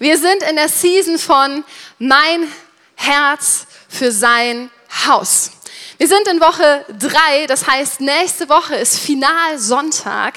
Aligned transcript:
Wir 0.00 0.16
sind 0.16 0.44
in 0.44 0.54
der 0.54 0.68
Season 0.68 1.18
von 1.18 1.64
Mein 1.98 2.52
Herz 2.94 3.66
für 3.88 4.12
sein 4.12 4.70
Haus. 5.06 5.50
Wir 5.96 6.06
sind 6.06 6.28
in 6.28 6.40
Woche 6.40 6.84
drei, 7.00 7.46
das 7.48 7.66
heißt, 7.66 8.00
nächste 8.00 8.48
Woche 8.48 8.76
ist 8.76 8.96
Finalsonntag. 9.00 10.34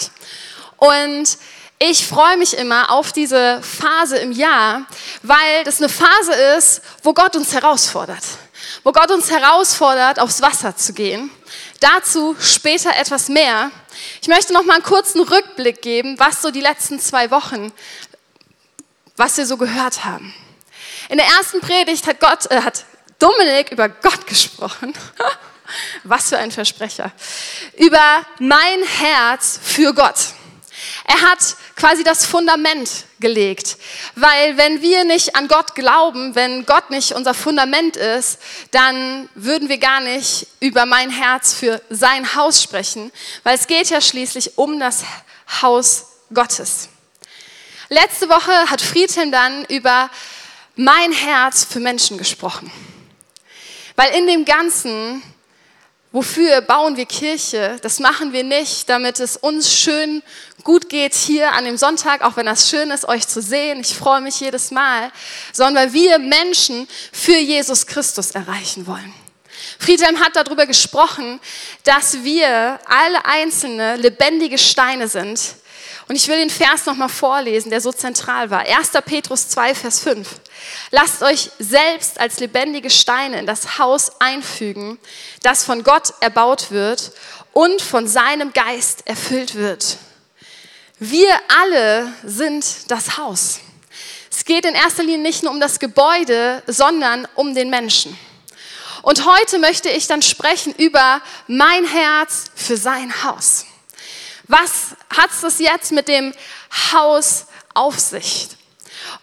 Und 0.78 1.38
ich 1.78 2.08
freue 2.08 2.38
mich 2.38 2.58
immer 2.58 2.90
auf 2.90 3.12
diese 3.12 3.62
Phase 3.62 4.18
im 4.18 4.32
Jahr, 4.32 4.88
weil 5.22 5.64
das 5.64 5.78
eine 5.78 5.90
Phase 5.90 6.34
ist, 6.58 6.82
wo 7.04 7.14
Gott 7.14 7.36
uns 7.36 7.54
herausfordert. 7.54 8.24
Wo 8.84 8.92
Gott 8.92 9.12
uns 9.12 9.30
herausfordert, 9.30 10.20
aufs 10.20 10.42
Wasser 10.42 10.76
zu 10.76 10.94
gehen. 10.94 11.30
Dazu 11.80 12.36
später 12.40 12.96
etwas 12.96 13.30
mehr. 13.30 13.70
Ich 14.24 14.28
möchte 14.28 14.54
noch 14.54 14.64
mal 14.64 14.76
einen 14.76 14.84
kurzen 14.84 15.22
Rückblick 15.22 15.84
geben, 15.84 16.18
was 16.18 16.42
so 16.42 16.50
die 16.50 16.62
letzten 16.62 17.00
zwei 17.00 17.30
Wochen, 17.30 17.72
was 19.18 19.38
wir 19.38 19.46
so 19.46 19.58
gehört 19.58 20.04
haben. 20.06 20.34
In 21.10 21.18
der 21.18 21.28
ersten 21.28 21.62
Predigt 21.62 22.08
hat 22.08 22.20
Gott, 22.20 22.50
äh, 22.52 22.62
hat 22.62 22.86
Dominik 23.20 23.72
über 23.72 23.90
Gott 23.90 24.26
gesprochen. 24.28 24.94
was 26.04 26.30
für 26.30 26.38
ein 26.38 26.52
Versprecher. 26.52 27.12
Über 27.78 28.26
mein 28.40 28.84
Herz 28.84 29.60
für 29.62 29.94
Gott. 29.94 30.16
Er 31.06 31.22
hat 31.22 31.40
quasi 31.76 32.04
das 32.04 32.26
Fundament 32.26 32.90
gelegt. 33.20 33.78
Weil 34.16 34.58
wenn 34.58 34.82
wir 34.82 35.04
nicht 35.04 35.36
an 35.36 35.48
Gott 35.48 35.76
glauben, 35.76 36.36
wenn 36.36 36.66
Gott 36.66 36.90
nicht 36.90 37.14
unser 37.14 37.34
Fundament 37.34 37.98
ist, 37.98 38.40
dann 38.72 39.30
würden 39.36 39.70
wir 39.70 39.78
gar 39.78 40.00
nicht 40.00 40.48
über 40.60 40.86
mein 40.86 41.10
Herz 41.10 41.54
für 41.54 41.82
sein 41.90 42.36
Haus 42.36 42.62
sprechen, 42.62 43.12
weil 43.44 43.56
es 43.56 43.68
geht 43.68 43.90
ja 43.90 44.02
schließlich 44.02 44.58
um 44.58 44.80
das 44.80 45.04
Haus 45.62 46.08
Gottes. 46.34 46.90
Letzte 47.94 48.30
Woche 48.30 48.70
hat 48.70 48.80
Friedhelm 48.80 49.34
dann 49.34 49.66
über 49.66 50.10
mein 50.78 51.12
Herz 51.12 51.66
für 51.66 51.82
Menschen 51.82 52.18
gesprochen. 52.18 52.72
Weil 53.98 54.16
in 54.16 54.28
dem 54.28 54.46
Ganzen 54.46 55.22
Wofür 56.14 56.60
bauen 56.60 56.98
wir 56.98 57.06
Kirche? 57.06 57.78
Das 57.82 58.00
machen 58.00 58.34
wir 58.34 58.44
nicht, 58.44 58.90
damit 58.90 59.22
es 59.22 59.38
uns 59.38 59.74
schön 59.74 60.22
gut 60.64 60.90
geht 60.90 61.14
hier 61.14 61.54
an 61.54 61.64
dem 61.64 61.78
Sonntag, 61.78 62.22
auch 62.22 62.36
wenn 62.36 62.46
das 62.46 62.70
schön 62.70 62.92
ist, 62.92 63.08
euch 63.08 63.30
zu 63.30 63.42
sehen. 63.42 63.80
Ich 63.80 63.96
freue 63.96 64.20
mich 64.20 64.42
jedes 64.42 64.72
Mal, 64.72 65.10
sondern 65.54 65.86
weil 65.86 65.94
wir 65.94 66.20
Menschen 66.20 66.86
für 67.14 67.38
Jesus 67.38 67.88
Christus 67.88 68.32
erreichen 68.32 68.88
wollen. 68.88 69.14
Friedhelm 69.80 70.20
hat 70.20 70.36
darüber 70.36 70.66
gesprochen, 70.66 71.40
dass 71.86 72.26
wir 72.26 72.78
alle 72.86 73.24
einzelne 73.24 73.96
lebendige 73.96 74.58
Steine 74.58 75.08
sind. 75.08 75.40
Und 76.12 76.18
ich 76.18 76.28
will 76.28 76.40
den 76.40 76.50
Vers 76.50 76.86
nochmal 76.88 77.08
vorlesen, 77.08 77.70
der 77.70 77.80
so 77.80 77.94
zentral 77.94 78.50
war. 78.50 78.66
1. 78.66 78.90
Petrus 79.06 79.48
2, 79.48 79.74
Vers 79.74 80.02
5. 80.02 80.28
Lasst 80.90 81.24
euch 81.24 81.52
selbst 81.58 82.20
als 82.20 82.42
lebendige 82.42 82.90
Steine 82.90 83.40
in 83.40 83.46
das 83.46 83.78
Haus 83.78 84.20
einfügen, 84.20 85.00
das 85.42 85.64
von 85.64 85.86
Gott 85.86 86.14
erbaut 86.20 86.70
wird 86.70 87.14
und 87.54 87.82
von 87.82 88.10
seinem 88.10 88.52
Geist 88.52 89.08
erfüllt 89.08 89.56
wird. 89.56 89.96
Wir 91.00 91.34
alle 91.62 92.12
sind 92.26 92.92
das 92.92 93.16
Haus. 93.16 93.62
Es 94.30 94.44
geht 94.44 94.66
in 94.66 94.76
erster 94.76 95.04
Linie 95.04 95.20
nicht 95.20 95.44
nur 95.44 95.54
um 95.54 95.62
das 95.62 95.80
Gebäude, 95.80 96.62
sondern 96.68 97.26
um 97.36 97.56
den 97.56 97.70
Menschen. 97.70 98.20
Und 99.02 99.26
heute 99.26 99.60
möchte 99.60 99.88
ich 99.88 100.08
dann 100.08 100.22
sprechen 100.22 100.76
über 100.76 101.22
mein 101.48 101.86
Herz 101.86 102.48
für 102.54 102.76
sein 102.76 103.24
Haus. 103.24 103.66
Was 104.52 104.98
hat 105.10 105.30
es 105.44 105.60
jetzt 105.60 105.94
mit 105.94 106.10
dem 106.10 106.34
Haus 106.92 107.46
auf 107.74 107.98
sich? 107.98 108.50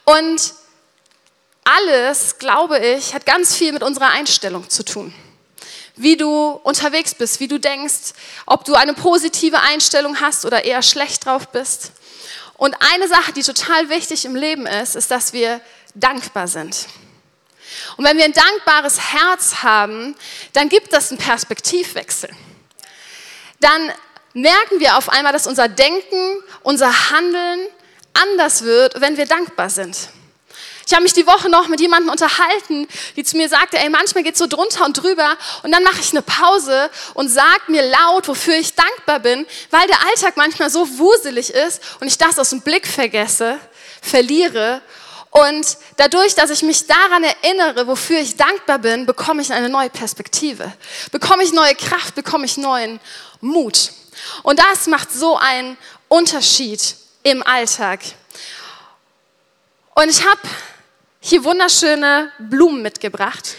Und 0.07 0.55
alles, 1.65 2.39
glaube 2.39 2.79
ich, 2.79 3.13
hat 3.13 3.27
ganz 3.27 3.55
viel 3.55 3.73
mit 3.73 3.83
unserer 3.83 4.09
Einstellung 4.09 4.71
zu 4.71 4.87
tun. 4.87 5.13
Wie 5.97 6.17
du 6.17 6.59
unterwegs 6.63 7.15
bist, 7.15 7.41
wie 7.41 7.49
du 7.49 7.61
denkst, 7.61 8.15
ob 8.47 8.65
du 8.65 8.73
eine 8.73 8.95
positive 8.95 9.61
Einstellung 9.61 10.19
hast 10.19 10.47
oder 10.47 10.65
eher 10.65 10.81
schlecht 10.81 11.27
drauf 11.27 11.49
bist. 11.49 11.93
Und 12.55 12.75
eine 12.95 13.07
Sache, 13.07 13.35
die 13.35 13.43
total 13.43 13.91
wichtig 13.91 14.25
im 14.25 14.35
Leben 14.35 14.67
ist, 14.67 14.97
ist, 14.97 15.11
dass 15.11 15.35
wir 15.35 15.61
dankbar 15.95 16.49
sind. 16.49 16.87
Und 17.99 18.07
wenn 18.07 18.17
wir 18.17 18.25
ein 18.25 18.33
dankbares 18.33 19.13
Herz 19.13 19.57
haben, 19.63 20.17
dann 20.55 20.71
gibt 20.71 20.91
das 20.95 21.11
einen 21.11 21.19
Perspektivwechsel. 21.19 22.31
Dann 23.61 23.93
merken 24.35 24.81
wir 24.81 24.97
auf 24.97 25.09
einmal, 25.09 25.33
dass 25.33 25.47
unser 25.47 25.69
Denken, 25.69 26.43
unser 26.63 27.11
Handeln 27.11 27.67
anders 28.15 28.63
wird, 28.63 29.01
wenn 29.01 29.17
wir 29.17 29.27
dankbar 29.27 29.71
sind. 29.71 29.97
Ich 30.87 30.95
habe 30.95 31.03
mich 31.03 31.13
die 31.13 31.27
Woche 31.27 31.51
noch 31.51 31.69
mit 31.69 31.81
jemandem 31.81 32.11
unterhalten, 32.11 32.89
die 33.15 33.23
zu 33.23 33.37
mir 33.37 33.51
sagte, 33.51 33.79
ey, 33.79 33.91
manchmal 33.91 34.25
geht 34.25 34.33
es 34.33 34.39
so 34.39 34.47
drunter 34.47 34.87
und 34.87 34.95
drüber 34.95 35.37
und 35.63 35.71
dann 35.71 35.83
mache 35.83 36.01
ich 36.01 36.13
eine 36.13 36.23
Pause 36.23 36.89
und 37.13 37.29
sage 37.29 37.61
mir 37.67 37.83
laut, 37.83 38.27
wofür 38.27 38.55
ich 38.55 38.75
dankbar 38.75 39.21
bin, 39.21 39.47
weil 39.71 39.87
der 39.87 39.99
Alltag 40.07 40.39
manchmal 40.39 40.71
so 40.71 40.99
wuselig 40.99 41.51
ist 41.51 41.83
und 42.01 42.07
ich 42.07 42.17
das 42.17 42.39
aus 42.39 42.51
dem 42.51 42.63
Blick 42.63 42.87
vergesse, 42.87 43.59
verliere 44.01 44.81
und 45.31 45.77
dadurch, 45.99 46.35
dass 46.35 46.49
ich 46.49 46.63
mich 46.63 46.87
daran 46.87 47.23
erinnere, 47.23 47.87
wofür 47.87 48.19
ich 48.19 48.37
dankbar 48.37 48.79
bin, 48.79 49.05
bekomme 49.05 49.43
ich 49.43 49.53
eine 49.53 49.69
neue 49.69 49.91
Perspektive, 49.91 50.73
bekomme 51.13 51.43
ich 51.43 51.53
neue 51.53 51.75
Kraft, 51.75 52.15
bekomme 52.15 52.47
ich 52.47 52.57
neuen 52.57 52.99
Mut. 53.43 53.93
Und 54.43 54.59
das 54.59 54.87
macht 54.87 55.13
so 55.13 55.37
einen 55.37 55.77
Unterschied 56.09 56.97
im 57.23 57.43
Alltag. 57.43 58.01
Und 59.95 60.09
ich 60.09 60.25
habe 60.25 60.41
hier 61.21 61.45
wunderschöne 61.45 62.33
Blumen 62.39 62.83
mitgebracht. 62.83 63.57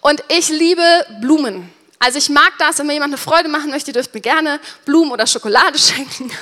Und 0.00 0.22
ich 0.28 0.48
liebe 0.48 1.06
Blumen. 1.20 1.72
Also 2.00 2.18
ich 2.18 2.28
mag 2.28 2.52
das, 2.58 2.78
wenn 2.78 2.88
mir 2.88 2.94
jemand 2.94 3.10
eine 3.10 3.18
Freude 3.18 3.48
machen 3.48 3.70
möchte, 3.70 3.92
dürft 3.92 4.12
mir 4.12 4.20
gerne 4.20 4.58
Blumen 4.84 5.12
oder 5.12 5.24
Schokolade 5.24 5.78
schenken. 5.78 6.32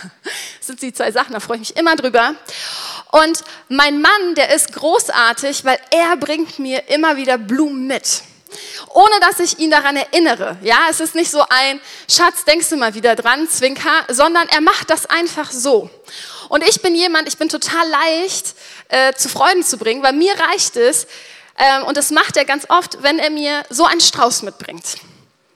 Das 0.59 0.67
sind 0.67 0.81
die 0.81 0.93
zwei 0.95 1.13
Sachen, 1.13 1.35
da 1.35 1.41
freue 1.41 1.57
ich 1.57 1.69
mich 1.69 1.77
immer 1.77 1.97
drüber. 1.97 2.35
Und 3.13 3.45
mein 3.69 4.01
Mann, 4.01 4.35
der 4.37 4.55
ist 4.55 4.73
großartig, 4.73 5.65
weil 5.67 5.79
er 5.91 6.17
bringt 6.17 6.59
mir 6.59 6.89
immer 6.89 7.17
wieder 7.19 7.37
Blumen 7.37 7.87
mit. 7.87 8.23
Ohne 8.89 9.21
dass 9.21 9.41
ich 9.41 9.59
ihn 9.59 9.71
daran 9.71 9.97
erinnere. 9.97 10.57
Ja, 10.63 10.87
es 10.91 11.01
ist 11.01 11.15
nicht 11.15 11.31
so 11.31 11.45
ein 11.49 11.81
Schatz, 12.09 12.45
denkst 12.45 12.69
du 12.71 12.77
mal 12.77 12.95
wieder 12.95 13.17
dran, 13.17 13.49
Zwinker, 13.49 14.05
sondern 14.09 14.49
er 14.49 14.61
macht 14.61 14.91
das 14.91 15.07
einfach 15.07 15.51
so. 15.51 15.91
Und 16.49 16.67
ich 16.67 16.83
bin 16.83 16.95
jemand, 16.95 17.29
ich 17.29 17.39
bin 17.39 17.49
total 17.49 17.89
leicht 17.89 18.55
äh, 18.89 19.13
zu 19.15 19.29
Freuden 19.29 19.63
zu 19.63 19.79
bringen, 19.79 20.03
weil 20.03 20.13
mir 20.13 20.35
reicht 20.39 20.77
es, 20.77 21.07
ähm, 21.61 21.85
und 21.85 21.97
das 21.97 22.11
macht 22.11 22.37
er 22.37 22.45
ganz 22.45 22.65
oft, 22.69 23.03
wenn 23.03 23.19
er 23.19 23.31
mir 23.31 23.63
so 23.69 23.85
einen 23.85 24.01
Strauß 24.01 24.43
mitbringt. 24.43 24.97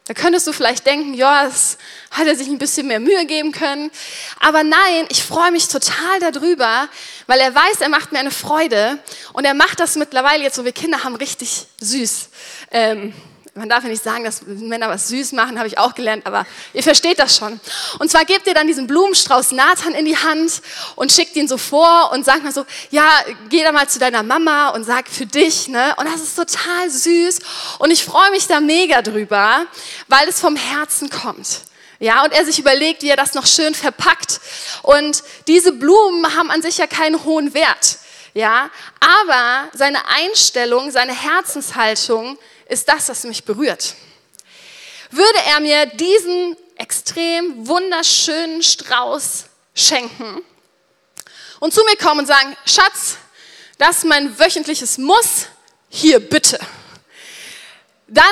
Da 0.06 0.12
könntest 0.12 0.46
du 0.46 0.52
vielleicht 0.52 0.84
denken, 0.84 1.14
ja, 1.14 1.44
das 1.44 1.78
hat 2.10 2.26
er 2.26 2.36
sich 2.36 2.48
ein 2.48 2.58
bisschen 2.58 2.86
mehr 2.88 3.00
Mühe 3.00 3.24
geben 3.24 3.52
können. 3.52 3.90
Aber 4.38 4.62
nein, 4.62 5.06
ich 5.08 5.22
freue 5.22 5.50
mich 5.50 5.68
total 5.68 6.20
darüber, 6.20 6.90
weil 7.26 7.40
er 7.40 7.54
weiß, 7.54 7.80
er 7.80 7.88
macht 7.88 8.12
mir 8.12 8.18
eine 8.18 8.30
Freude. 8.30 8.98
Und 9.32 9.46
er 9.46 9.54
macht 9.54 9.80
das 9.80 9.96
mittlerweile 9.96 10.42
jetzt, 10.42 10.58
wo 10.58 10.64
wir 10.64 10.72
Kinder 10.72 11.04
haben, 11.04 11.16
richtig 11.16 11.68
süß. 11.80 12.28
Ähm, 12.70 13.14
man 13.54 13.68
darf 13.68 13.84
ja 13.84 13.90
nicht 13.90 14.02
sagen, 14.02 14.24
dass 14.24 14.42
Männer 14.42 14.88
was 14.88 15.08
süß 15.08 15.32
machen, 15.32 15.58
habe 15.58 15.68
ich 15.68 15.78
auch 15.78 15.94
gelernt, 15.94 16.26
aber 16.26 16.44
ihr 16.72 16.82
versteht 16.82 17.20
das 17.20 17.36
schon. 17.36 17.60
Und 18.00 18.10
zwar 18.10 18.24
gebt 18.24 18.46
ihr 18.48 18.54
dann 18.54 18.66
diesen 18.66 18.88
Blumenstrauß 18.88 19.52
Nathan 19.52 19.94
in 19.94 20.04
die 20.04 20.16
Hand 20.16 20.60
und 20.96 21.12
schickt 21.12 21.36
ihn 21.36 21.46
so 21.46 21.56
vor 21.56 22.10
und 22.12 22.24
sagt 22.24 22.42
mal 22.42 22.52
so, 22.52 22.66
ja, 22.90 23.08
geh 23.50 23.62
da 23.62 23.70
mal 23.70 23.88
zu 23.88 24.00
deiner 24.00 24.24
Mama 24.24 24.70
und 24.70 24.84
sag 24.84 25.08
für 25.08 25.26
dich, 25.26 25.68
ne? 25.68 25.94
Und 25.98 26.06
das 26.06 26.20
ist 26.20 26.34
total 26.34 26.90
süß 26.90 27.38
und 27.78 27.92
ich 27.92 28.04
freue 28.04 28.30
mich 28.32 28.48
da 28.48 28.60
mega 28.60 29.02
drüber, 29.02 29.66
weil 30.08 30.28
es 30.28 30.40
vom 30.40 30.56
Herzen 30.56 31.08
kommt. 31.08 31.60
Ja, 32.00 32.24
und 32.24 32.32
er 32.32 32.44
sich 32.44 32.58
überlegt, 32.58 33.02
wie 33.02 33.08
er 33.08 33.16
das 33.16 33.34
noch 33.34 33.46
schön 33.46 33.74
verpackt. 33.74 34.40
Und 34.82 35.22
diese 35.46 35.72
Blumen 35.72 36.36
haben 36.36 36.50
an 36.50 36.60
sich 36.60 36.78
ja 36.78 36.88
keinen 36.88 37.24
hohen 37.24 37.54
Wert. 37.54 37.98
Ja, 38.34 38.68
aber 38.98 39.68
seine 39.74 40.08
Einstellung, 40.08 40.90
seine 40.90 41.14
Herzenshaltung 41.14 42.36
ist 42.68 42.88
das, 42.88 43.08
was 43.08 43.24
mich 43.24 43.44
berührt. 43.44 43.94
Würde 45.10 45.38
er 45.48 45.60
mir 45.60 45.86
diesen 45.86 46.56
extrem 46.76 47.66
wunderschönen 47.66 48.62
Strauß 48.62 49.44
schenken 49.74 50.42
und 51.60 51.72
zu 51.72 51.82
mir 51.84 51.96
kommen 51.96 52.20
und 52.20 52.26
sagen, 52.26 52.56
Schatz, 52.66 53.16
das 53.78 53.98
ist 53.98 54.04
mein 54.04 54.38
wöchentliches 54.38 54.98
Muss, 54.98 55.46
hier 55.88 56.20
bitte. 56.20 56.58
Dann 58.06 58.24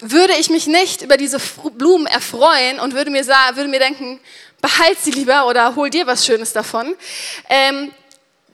würde 0.00 0.34
ich 0.34 0.50
mich 0.50 0.66
nicht 0.66 1.02
über 1.02 1.16
diese 1.16 1.38
Blumen 1.38 2.06
erfreuen 2.06 2.80
und 2.80 2.94
würde 2.94 3.10
mir, 3.10 3.24
würde 3.26 3.68
mir 3.68 3.78
denken, 3.78 4.20
behalt 4.60 4.98
sie 5.00 5.10
lieber 5.10 5.46
oder 5.46 5.76
hol 5.76 5.90
dir 5.90 6.06
was 6.06 6.26
Schönes 6.26 6.52
davon. 6.52 6.96
Ähm, 7.48 7.92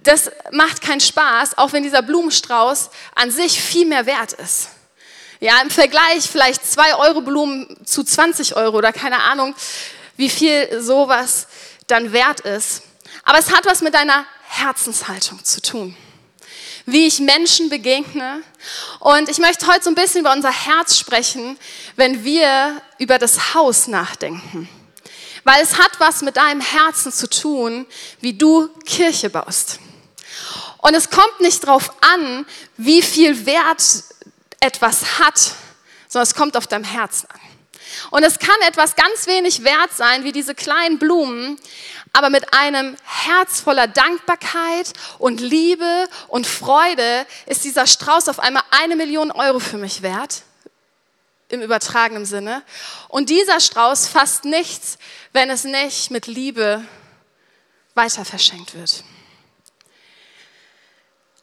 das 0.02 0.30
macht 0.52 0.82
keinen 0.82 1.00
Spaß, 1.00 1.58
auch 1.58 1.72
wenn 1.72 1.82
dieser 1.82 2.02
Blumenstrauß 2.02 2.90
an 3.14 3.30
sich 3.30 3.60
viel 3.60 3.86
mehr 3.86 4.06
wert 4.06 4.32
ist. 4.34 4.68
Ja, 5.40 5.60
im 5.62 5.70
Vergleich 5.70 6.28
vielleicht 6.28 6.68
zwei 6.68 6.96
Euro 6.96 7.20
Blumen 7.20 7.76
zu 7.84 8.02
20 8.02 8.56
Euro 8.56 8.78
oder 8.78 8.92
keine 8.92 9.22
Ahnung, 9.22 9.54
wie 10.16 10.28
viel 10.28 10.82
sowas 10.82 11.46
dann 11.86 12.12
wert 12.12 12.40
ist. 12.40 12.82
Aber 13.22 13.38
es 13.38 13.52
hat 13.52 13.64
was 13.64 13.80
mit 13.80 13.94
deiner 13.94 14.26
Herzenshaltung 14.48 15.44
zu 15.44 15.62
tun. 15.62 15.96
Wie 16.86 17.06
ich 17.06 17.20
Menschen 17.20 17.68
begegne. 17.68 18.42
Und 18.98 19.28
ich 19.28 19.38
möchte 19.38 19.68
heute 19.68 19.84
so 19.84 19.90
ein 19.90 19.94
bisschen 19.94 20.22
über 20.22 20.32
unser 20.32 20.50
Herz 20.50 20.98
sprechen, 20.98 21.56
wenn 21.94 22.24
wir 22.24 22.82
über 22.98 23.18
das 23.18 23.54
Haus 23.54 23.86
nachdenken. 23.86 24.68
Weil 25.44 25.62
es 25.62 25.78
hat 25.78 26.00
was 26.00 26.22
mit 26.22 26.36
deinem 26.36 26.60
Herzen 26.60 27.12
zu 27.12 27.30
tun, 27.30 27.86
wie 28.20 28.32
du 28.32 28.68
Kirche 28.84 29.30
baust. 29.30 29.78
Und 30.78 30.94
es 30.94 31.10
kommt 31.10 31.40
nicht 31.40 31.62
darauf 31.64 31.92
an, 32.00 32.44
wie 32.76 33.02
viel 33.02 33.46
Wert 33.46 33.82
etwas 34.60 35.18
hat, 35.18 35.52
sondern 36.08 36.24
es 36.24 36.34
kommt 36.34 36.56
auf 36.56 36.66
deinem 36.66 36.84
Herzen 36.84 37.28
an. 37.30 37.40
Und 38.10 38.22
es 38.22 38.38
kann 38.38 38.56
etwas 38.66 38.96
ganz 38.96 39.26
wenig 39.26 39.64
wert 39.64 39.92
sein, 39.94 40.24
wie 40.24 40.32
diese 40.32 40.54
kleinen 40.54 40.98
Blumen, 40.98 41.58
aber 42.12 42.30
mit 42.30 42.52
einem 42.52 42.96
Herz 43.04 43.60
voller 43.60 43.86
Dankbarkeit 43.86 44.92
und 45.18 45.40
Liebe 45.40 46.08
und 46.28 46.46
Freude 46.46 47.26
ist 47.46 47.64
dieser 47.64 47.86
Strauß 47.86 48.28
auf 48.28 48.40
einmal 48.40 48.62
eine 48.70 48.96
Million 48.96 49.30
Euro 49.30 49.58
für 49.58 49.78
mich 49.78 50.02
wert, 50.02 50.42
im 51.48 51.62
übertragenen 51.62 52.26
Sinne. 52.26 52.62
Und 53.08 53.30
dieser 53.30 53.60
Strauß 53.60 54.08
fasst 54.08 54.44
nichts, 54.44 54.98
wenn 55.32 55.50
es 55.50 55.64
nicht 55.64 56.10
mit 56.10 56.26
Liebe 56.26 56.84
weiter 57.94 58.24
verschenkt 58.24 58.74
wird. 58.74 59.02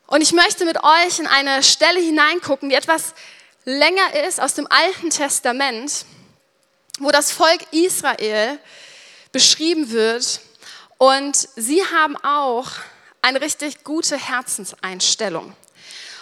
Und 0.08 0.22
ich 0.22 0.34
möchte 0.34 0.66
mit 0.66 0.84
euch 0.84 1.20
in 1.20 1.28
eine 1.28 1.64
Stelle 1.64 2.00
hineingucken, 2.00 2.70
die 2.70 2.76
etwas 2.76 3.16
länger 3.64 4.26
ist 4.28 4.40
aus 4.40 4.54
dem 4.54 4.68
Alten 4.70 5.10
Testament, 5.10 6.06
wo 7.00 7.10
das 7.10 7.32
Volk 7.32 7.62
Israel 7.72 8.60
beschrieben 9.32 9.90
wird. 9.90 10.42
Und 10.98 11.50
sie 11.56 11.84
haben 11.84 12.16
auch 12.18 12.68
eine 13.22 13.42
richtig 13.42 13.84
gute 13.84 14.18
Herzenseinstellung. 14.18 15.56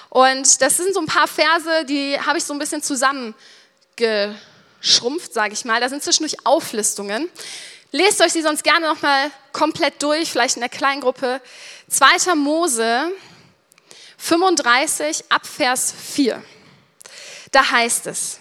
Und 0.10 0.62
das 0.62 0.78
sind 0.78 0.94
so 0.94 1.02
ein 1.02 1.06
paar 1.06 1.28
Verse, 1.28 1.86
die 1.86 2.18
habe 2.20 2.38
ich 2.38 2.46
so 2.46 2.54
ein 2.54 2.60
bisschen 2.60 2.82
zusammengeschrumpft, 2.82 5.34
sage 5.34 5.54
ich 5.54 5.66
mal. 5.66 5.82
Da 5.82 5.90
sind 5.90 6.02
zwischendurch 6.02 6.46
Auflistungen. 6.46 7.30
Lest 7.92 8.22
euch 8.22 8.32
die 8.32 8.42
sonst 8.42 8.64
gerne 8.64 8.88
nochmal 8.88 9.30
komplett 9.52 10.02
durch, 10.02 10.32
vielleicht 10.32 10.56
in 10.56 10.62
der 10.62 10.70
Kleingruppe. 10.70 11.42
2. 11.90 12.36
Mose 12.36 13.12
35 14.24 15.26
ab 15.28 15.46
Vers 15.46 15.94
4. 16.14 16.42
Da 17.52 17.72
heißt 17.72 18.08
es, 18.08 18.40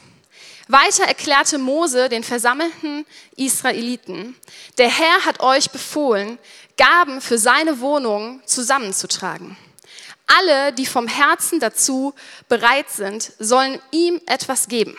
weiter 0.69 1.03
erklärte 1.03 1.59
Mose 1.59 2.09
den 2.09 2.23
versammelten 2.23 3.05
Israeliten, 3.35 4.37
der 4.79 4.89
Herr 4.89 5.25
hat 5.25 5.41
euch 5.41 5.71
befohlen, 5.71 6.39
Gaben 6.77 7.21
für 7.21 7.37
seine 7.37 7.81
Wohnung 7.81 8.43
zusammenzutragen. 8.47 9.57
Alle, 10.29 10.73
die 10.73 10.87
vom 10.87 11.09
Herzen 11.09 11.59
dazu 11.59 12.15
bereit 12.49 12.89
sind, 12.89 13.33
sollen 13.41 13.81
ihm 13.91 14.21
etwas 14.27 14.69
geben. 14.69 14.95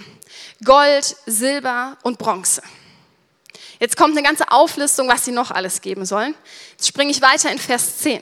Gold, 0.66 1.16
Silber 1.26 1.98
und 2.04 2.20
Bronze. 2.20 2.62
Jetzt 3.80 3.96
kommt 3.96 4.18
eine 4.18 4.28
ganze 4.28 4.52
Auflistung, 4.52 5.08
was 5.08 5.24
sie 5.24 5.32
noch 5.32 5.50
alles 5.50 5.80
geben 5.80 6.06
sollen. 6.06 6.36
Jetzt 6.72 6.90
springe 6.90 7.12
ich 7.12 7.22
weiter 7.22 7.50
in 7.50 7.58
Vers 7.58 8.00
10. 8.00 8.22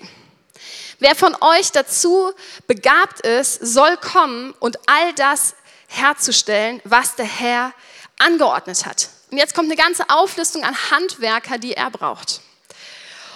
Wer 1.02 1.16
von 1.16 1.36
euch 1.42 1.72
dazu 1.72 2.32
begabt 2.68 3.22
ist, 3.22 3.56
soll 3.56 3.98
kommen 3.98 4.54
und 4.60 4.78
all 4.88 5.14
das 5.14 5.56
herzustellen, 5.88 6.80
was 6.84 7.16
der 7.16 7.26
Herr 7.26 7.74
angeordnet 8.20 8.86
hat. 8.86 9.10
Und 9.32 9.40
jetzt 9.40 9.56
kommt 9.56 9.68
eine 9.68 9.82
ganze 9.82 10.08
Auflistung 10.12 10.64
an 10.64 10.76
Handwerker, 10.92 11.58
die 11.58 11.74
er 11.74 11.90
braucht. 11.90 12.42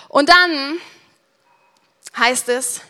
Und 0.10 0.30
dann 0.30 0.78
heißt 2.16 2.50
es, 2.50 2.82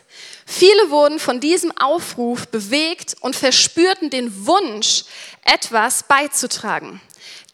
viele 0.44 0.90
wurden 0.90 1.20
von 1.20 1.40
diesem 1.40 1.74
Aufruf 1.78 2.46
bewegt 2.46 3.16
und 3.20 3.34
verspürten 3.34 4.10
den 4.10 4.46
Wunsch, 4.46 5.04
etwas 5.42 6.02
beizutragen. 6.02 7.00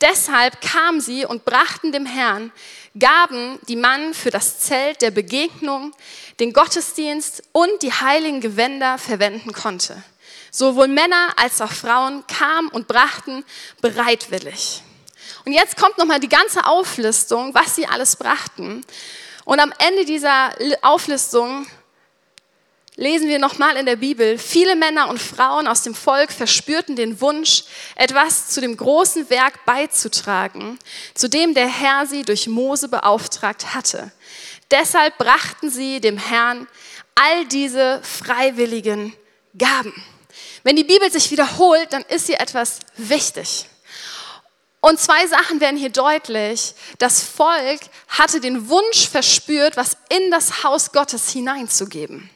Deshalb 0.01 0.61
kamen 0.61 1.01
sie 1.01 1.25
und 1.25 1.45
brachten 1.45 1.93
dem 1.93 2.05
Herrn 2.05 2.51
Gaben, 2.99 3.59
die 3.69 3.77
man 3.77 4.13
für 4.15 4.31
das 4.31 4.61
Zelt 4.61 5.01
der 5.01 5.11
Begegnung, 5.11 5.93
den 6.41 6.53
Gottesdienst 6.53 7.43
und 7.53 7.83
die 7.83 7.93
heiligen 7.93 8.41
Gewänder 8.41 8.99
verwenden 8.99 9.53
konnte. 9.53 10.03
Sowohl 10.51 10.89
Männer 10.89 11.29
als 11.37 11.61
auch 11.63 11.73
Frauen 11.73 12.27
kamen 12.27 12.69
und 12.69 12.89
brachten 12.89 13.45
bereitwillig. 13.81 14.83
Und 15.45 15.53
jetzt 15.53 15.77
kommt 15.77 15.97
nochmal 15.97 16.21
die 16.21 16.29
ganze 16.29 16.67
Auflistung, 16.67 17.55
was 17.55 17.75
sie 17.75 17.87
alles 17.87 18.17
brachten. 18.17 18.85
Und 19.45 19.61
am 19.61 19.73
Ende 19.79 20.05
dieser 20.05 20.55
Auflistung 20.83 21.67
lesen 23.03 23.29
wir 23.29 23.41
nochmal 23.41 23.77
in 23.77 23.85
der 23.85 23.97
Bibel, 23.97 24.39
viele 24.39 24.77
Männer 24.77 25.09
und 25.09 25.21
Frauen 25.21 25.67
aus 25.67 25.83
dem 25.83 25.95
Volk 25.95 26.31
verspürten 26.31 26.95
den 26.95 27.21
Wunsch, 27.21 27.65
etwas 27.97 28.49
zu 28.49 28.61
dem 28.61 28.77
großen 28.77 29.29
Werk 29.29 29.65
beizutragen, 29.67 30.79
zu 31.13 31.29
dem 31.29 31.53
der 31.53 31.67
Herr 31.67 32.07
sie 32.07 32.23
durch 32.23 32.47
Mose 32.47 32.89
beauftragt 32.89 33.75
hatte. 33.75 34.13
Deshalb 34.71 35.19
brachten 35.19 35.69
sie 35.69 36.01
dem 36.01 36.17
Herrn 36.17 36.69
all 37.17 37.45
diese 37.47 38.01
freiwilligen 38.03 39.13
Gaben. 39.59 39.93
Wenn 40.63 40.77
die 40.77 40.85
Bibel 40.85 41.11
sich 41.11 41.31
wiederholt, 41.33 41.93
dann 41.93 42.03
ist 42.03 42.27
hier 42.27 42.41
etwas 42.41 42.79
wichtig. 42.97 43.67
Und 44.81 45.01
zwei 45.01 45.27
Sachen 45.27 45.61
werden 45.61 45.77
hier 45.77 45.91
deutlich. 45.91 46.75
Das 46.99 47.21
Volk 47.23 47.81
hatte 48.09 48.41
den 48.41 48.69
Wunsch 48.69 49.09
verspürt, 49.09 49.77
was 49.77 49.97
in 50.09 50.31
das 50.31 50.63
Haus 50.63 50.93
Gottes 50.93 51.31
hineinzugeben. 51.31 52.31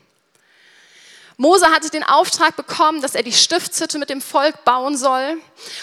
Mose 1.37 1.67
hatte 1.67 1.91
den 1.91 2.03
Auftrag 2.03 2.57
bekommen, 2.57 3.03
dass 3.03 3.15
er 3.15 3.23
die 3.23 3.33
Stiftshütte 3.33 3.99
mit 3.99 4.09
dem 4.09 4.23
Volk 4.23 4.65
bauen 4.65 4.97
soll 4.97 5.39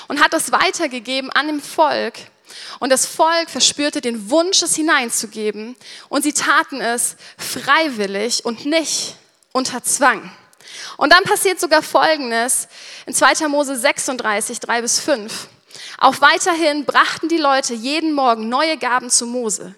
und 0.08 0.24
hat 0.24 0.34
das 0.34 0.52
weitergegeben 0.52 1.30
an 1.30 1.48
dem 1.48 1.62
Volk. 1.62 2.16
Und 2.80 2.92
das 2.92 3.06
Volk 3.06 3.50
verspürte 3.50 4.02
den 4.02 4.30
Wunsch, 4.30 4.62
es 4.62 4.76
hineinzugeben. 4.76 5.76
Und 6.10 6.24
sie 6.24 6.34
taten 6.34 6.82
es 6.82 7.16
freiwillig 7.38 8.46
und 8.46 8.66
nicht 8.66 9.16
unter 9.52 9.84
Zwang. 9.84 10.32
Und 10.98 11.14
dann 11.14 11.24
passiert 11.24 11.60
sogar 11.60 11.84
Folgendes 11.84 12.68
in 13.06 13.14
2. 13.14 13.48
Mose 13.48 13.76
36, 13.76 14.60
3 14.60 14.82
bis 14.82 15.00
5. 15.00 15.48
Auch 15.98 16.22
weiterhin 16.22 16.86
brachten 16.86 17.30
die 17.30 17.38
Leute 17.38 17.74
jeden 17.74 18.14
Morgen 18.14 18.50
neue 18.50 18.78
Gaben 18.78 19.10
zu 19.10 19.26
Mose. 19.26 19.76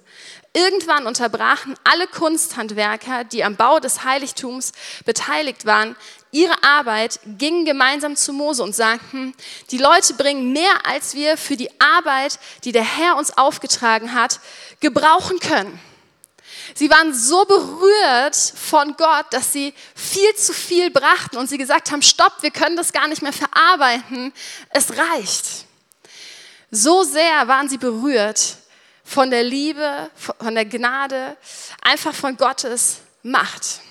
Irgendwann 0.55 1.05
unterbrachen 1.05 1.75
alle 1.83 2.07
Kunsthandwerker, 2.07 3.25
die 3.25 3.43
am 3.43 3.57
Bau 3.57 3.81
des 3.81 4.05
Heiligtums 4.05 4.71
beteiligt 5.03 5.65
waren, 5.65 5.97
ihre 6.31 6.63
Arbeit, 6.63 7.19
gingen 7.37 7.65
gemeinsam 7.65 8.15
zu 8.15 8.31
Mose 8.31 8.63
und 8.63 8.73
sagten, 8.73 9.33
die 9.71 9.77
Leute 9.77 10.13
bringen 10.13 10.53
mehr, 10.53 10.85
als 10.85 11.13
wir 11.13 11.35
für 11.35 11.57
die 11.57 11.69
Arbeit, 11.81 12.39
die 12.63 12.71
der 12.71 12.85
Herr 12.85 13.17
uns 13.17 13.37
aufgetragen 13.37 14.13
hat, 14.13 14.39
gebrauchen 14.79 15.41
können. 15.41 15.77
Sie 16.73 16.89
waren 16.89 17.13
so 17.13 17.43
berührt 17.43 18.37
von 18.37 18.95
Gott, 18.95 19.25
dass 19.31 19.51
sie 19.51 19.73
viel 19.93 20.35
zu 20.35 20.53
viel 20.53 20.89
brachten 20.89 21.35
und 21.35 21.49
sie 21.49 21.57
gesagt 21.57 21.91
haben, 21.91 22.01
stopp, 22.01 22.31
wir 22.39 22.51
können 22.51 22.77
das 22.77 22.93
gar 22.93 23.09
nicht 23.09 23.21
mehr 23.21 23.33
verarbeiten, 23.33 24.31
es 24.69 24.87
reicht. 24.97 25.65
So 26.71 27.03
sehr 27.03 27.45
waren 27.49 27.67
sie 27.67 27.77
berührt, 27.77 28.55
von 29.05 29.29
der 29.29 29.43
Liebe, 29.43 30.09
von 30.15 30.55
der 30.55 30.65
Gnade, 30.65 31.37
einfach 31.81 32.13
von 32.13 32.35
Gottes 32.35 32.97
Macht. 33.23 33.81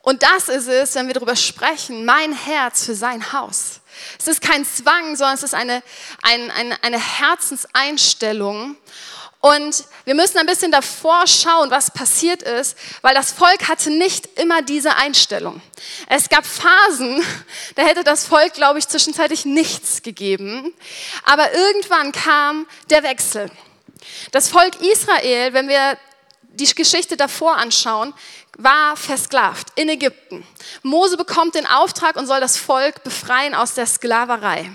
Und 0.00 0.24
das 0.24 0.48
ist 0.48 0.66
es, 0.66 0.96
wenn 0.96 1.06
wir 1.06 1.14
darüber 1.14 1.36
sprechen, 1.36 2.04
mein 2.04 2.32
Herz 2.32 2.86
für 2.86 2.96
sein 2.96 3.32
Haus. 3.32 3.80
Es 4.18 4.26
ist 4.26 4.40
kein 4.40 4.64
Zwang, 4.64 5.14
sondern 5.14 5.34
es 5.36 5.44
ist 5.44 5.54
eine, 5.54 5.82
eine, 6.22 6.52
eine, 6.54 6.82
eine 6.82 6.98
Herzenseinstellung. 6.98 8.76
Und 9.42 9.86
wir 10.04 10.14
müssen 10.14 10.38
ein 10.38 10.46
bisschen 10.46 10.70
davor 10.70 11.26
schauen, 11.26 11.72
was 11.72 11.90
passiert 11.90 12.42
ist, 12.42 12.78
weil 13.00 13.12
das 13.12 13.32
Volk 13.32 13.68
hatte 13.68 13.90
nicht 13.90 14.38
immer 14.38 14.62
diese 14.62 14.94
Einstellung. 14.94 15.60
Es 16.08 16.28
gab 16.28 16.46
Phasen, 16.46 17.24
da 17.74 17.82
hätte 17.82 18.04
das 18.04 18.24
Volk, 18.24 18.54
glaube 18.54 18.78
ich, 18.78 18.86
zwischenzeitlich 18.86 19.44
nichts 19.44 20.02
gegeben. 20.02 20.72
Aber 21.24 21.52
irgendwann 21.52 22.12
kam 22.12 22.68
der 22.88 23.02
Wechsel. 23.02 23.50
Das 24.30 24.48
Volk 24.48 24.80
Israel, 24.80 25.52
wenn 25.52 25.68
wir 25.68 25.98
die 26.52 26.72
Geschichte 26.72 27.16
davor 27.16 27.56
anschauen, 27.56 28.14
war 28.58 28.96
versklavt 28.96 29.68
in 29.74 29.88
Ägypten. 29.88 30.46
Mose 30.84 31.16
bekommt 31.16 31.56
den 31.56 31.66
Auftrag 31.66 32.14
und 32.14 32.28
soll 32.28 32.40
das 32.40 32.56
Volk 32.56 33.02
befreien 33.02 33.56
aus 33.56 33.74
der 33.74 33.86
Sklaverei. 33.86 34.70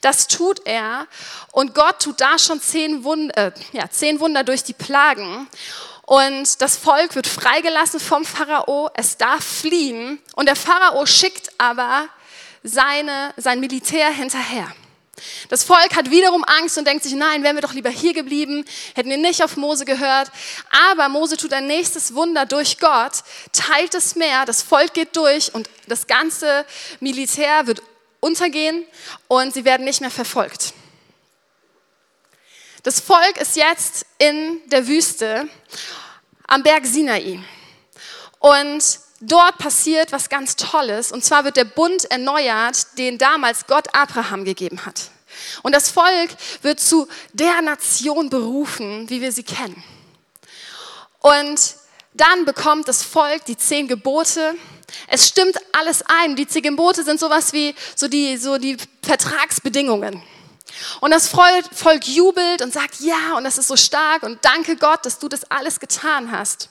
Das 0.00 0.28
tut 0.28 0.66
er 0.66 1.06
und 1.52 1.74
Gott 1.74 2.00
tut 2.00 2.20
da 2.20 2.38
schon 2.38 2.60
zehn 2.60 3.04
Wunder, 3.04 3.36
äh, 3.36 3.52
ja, 3.72 3.88
zehn 3.90 4.20
Wunder 4.20 4.44
durch 4.44 4.62
die 4.64 4.72
Plagen. 4.72 5.48
Und 6.06 6.60
das 6.60 6.76
Volk 6.76 7.14
wird 7.14 7.26
freigelassen 7.26 7.98
vom 7.98 8.24
Pharao, 8.24 8.90
es 8.94 9.16
darf 9.16 9.42
fliehen 9.42 10.20
und 10.34 10.46
der 10.46 10.56
Pharao 10.56 11.06
schickt 11.06 11.50
aber 11.56 12.08
seine, 12.62 13.32
sein 13.36 13.60
Militär 13.60 14.10
hinterher. 14.10 14.70
Das 15.48 15.64
Volk 15.64 15.94
hat 15.94 16.10
wiederum 16.10 16.44
Angst 16.44 16.76
und 16.78 16.86
denkt 16.86 17.04
sich, 17.04 17.14
nein, 17.14 17.42
wären 17.42 17.56
wir 17.56 17.62
doch 17.62 17.72
lieber 17.72 17.90
hier 17.90 18.14
geblieben, 18.14 18.64
hätten 18.94 19.10
wir 19.10 19.16
nicht 19.16 19.42
auf 19.42 19.56
Mose 19.56 19.84
gehört. 19.84 20.30
Aber 20.90 21.08
Mose 21.08 21.36
tut 21.36 21.52
ein 21.52 21.66
nächstes 21.66 22.14
Wunder 22.14 22.46
durch 22.46 22.78
Gott, 22.78 23.22
teilt 23.52 23.94
das 23.94 24.16
Meer, 24.16 24.44
das 24.44 24.62
Volk 24.62 24.94
geht 24.94 25.16
durch 25.16 25.54
und 25.54 25.68
das 25.86 26.06
ganze 26.06 26.64
Militär 27.00 27.66
wird 27.66 27.82
untergehen 28.24 28.86
und 29.28 29.52
sie 29.52 29.64
werden 29.64 29.84
nicht 29.84 30.00
mehr 30.00 30.10
verfolgt. 30.10 30.72
Das 32.82 33.00
Volk 33.00 33.36
ist 33.38 33.56
jetzt 33.56 34.06
in 34.18 34.60
der 34.66 34.86
Wüste 34.86 35.48
am 36.46 36.62
Berg 36.62 36.86
Sinai. 36.86 37.40
Und 38.38 38.82
dort 39.20 39.58
passiert 39.58 40.12
was 40.12 40.28
ganz 40.28 40.56
Tolles. 40.56 41.12
Und 41.12 41.24
zwar 41.24 41.44
wird 41.44 41.56
der 41.56 41.64
Bund 41.64 42.04
erneuert, 42.10 42.98
den 42.98 43.16
damals 43.16 43.66
Gott 43.66 43.94
Abraham 43.94 44.44
gegeben 44.44 44.84
hat. 44.84 45.10
Und 45.62 45.74
das 45.74 45.90
Volk 45.90 46.30
wird 46.62 46.80
zu 46.80 47.08
der 47.32 47.62
Nation 47.62 48.28
berufen, 48.28 49.08
wie 49.08 49.20
wir 49.20 49.32
sie 49.32 49.44
kennen. 49.44 49.82
Und 51.20 51.76
dann 52.12 52.44
bekommt 52.44 52.86
das 52.86 53.02
Volk 53.02 53.44
die 53.46 53.56
zehn 53.56 53.88
Gebote. 53.88 54.54
Es 55.08 55.28
stimmt 55.28 55.56
alles 55.72 56.02
ein. 56.06 56.36
Die 56.36 56.46
zehn 56.46 56.62
Gebote 56.62 57.04
sind 57.04 57.20
sowas 57.20 57.52
wie 57.52 57.74
so 57.94 58.08
die, 58.08 58.36
so 58.36 58.58
die 58.58 58.76
Vertragsbedingungen. 59.02 60.22
Und 61.00 61.10
das 61.10 61.28
Volk 61.28 62.06
jubelt 62.06 62.62
und 62.62 62.72
sagt, 62.72 63.00
ja, 63.00 63.36
und 63.36 63.44
das 63.44 63.58
ist 63.58 63.68
so 63.68 63.76
stark 63.76 64.22
und 64.22 64.44
danke 64.44 64.76
Gott, 64.76 65.06
dass 65.06 65.18
du 65.18 65.28
das 65.28 65.44
alles 65.50 65.78
getan 65.78 66.30
hast. 66.30 66.68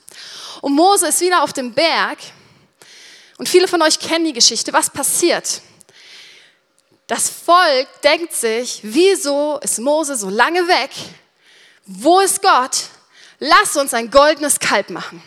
Und 0.61 0.73
Mose 0.73 1.07
ist 1.07 1.21
wieder 1.21 1.43
auf 1.43 1.53
dem 1.53 1.73
Berg 1.73 2.17
und 3.37 3.47
viele 3.47 3.67
von 3.67 3.81
euch 3.81 3.99
kennen 3.99 4.25
die 4.25 4.33
Geschichte. 4.33 4.73
Was 4.73 4.89
passiert? 4.89 5.61
Das 7.07 7.29
Volk 7.29 7.87
denkt 8.01 8.33
sich, 8.33 8.79
wieso 8.83 9.59
ist 9.61 9.79
Mose 9.79 10.15
so 10.15 10.29
lange 10.29 10.67
weg? 10.67 10.91
Wo 11.85 12.19
ist 12.19 12.41
Gott? 12.41 12.83
Lass 13.39 13.75
uns 13.75 13.93
ein 13.93 14.09
goldenes 14.09 14.59
Kalb 14.59 14.89
machen. 14.89 15.21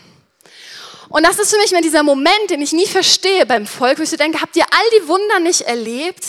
Und 1.09 1.25
das 1.25 1.39
ist 1.39 1.51
für 1.51 1.59
mich 1.59 1.71
immer 1.71 1.83
dieser 1.83 2.03
Moment, 2.03 2.51
den 2.51 2.61
ich 2.61 2.73
nie 2.73 2.87
verstehe 2.87 3.47
beim 3.47 3.67
Volk, 3.67 3.99
wo 3.99 4.03
ich 4.03 4.11
so 4.11 4.17
denke, 4.17 4.41
habt 4.41 4.57
ihr 4.57 4.65
all 4.65 5.01
die 5.01 5.09
Wunder 5.09 5.39
nicht 5.39 5.63
erlebt? 5.63 6.25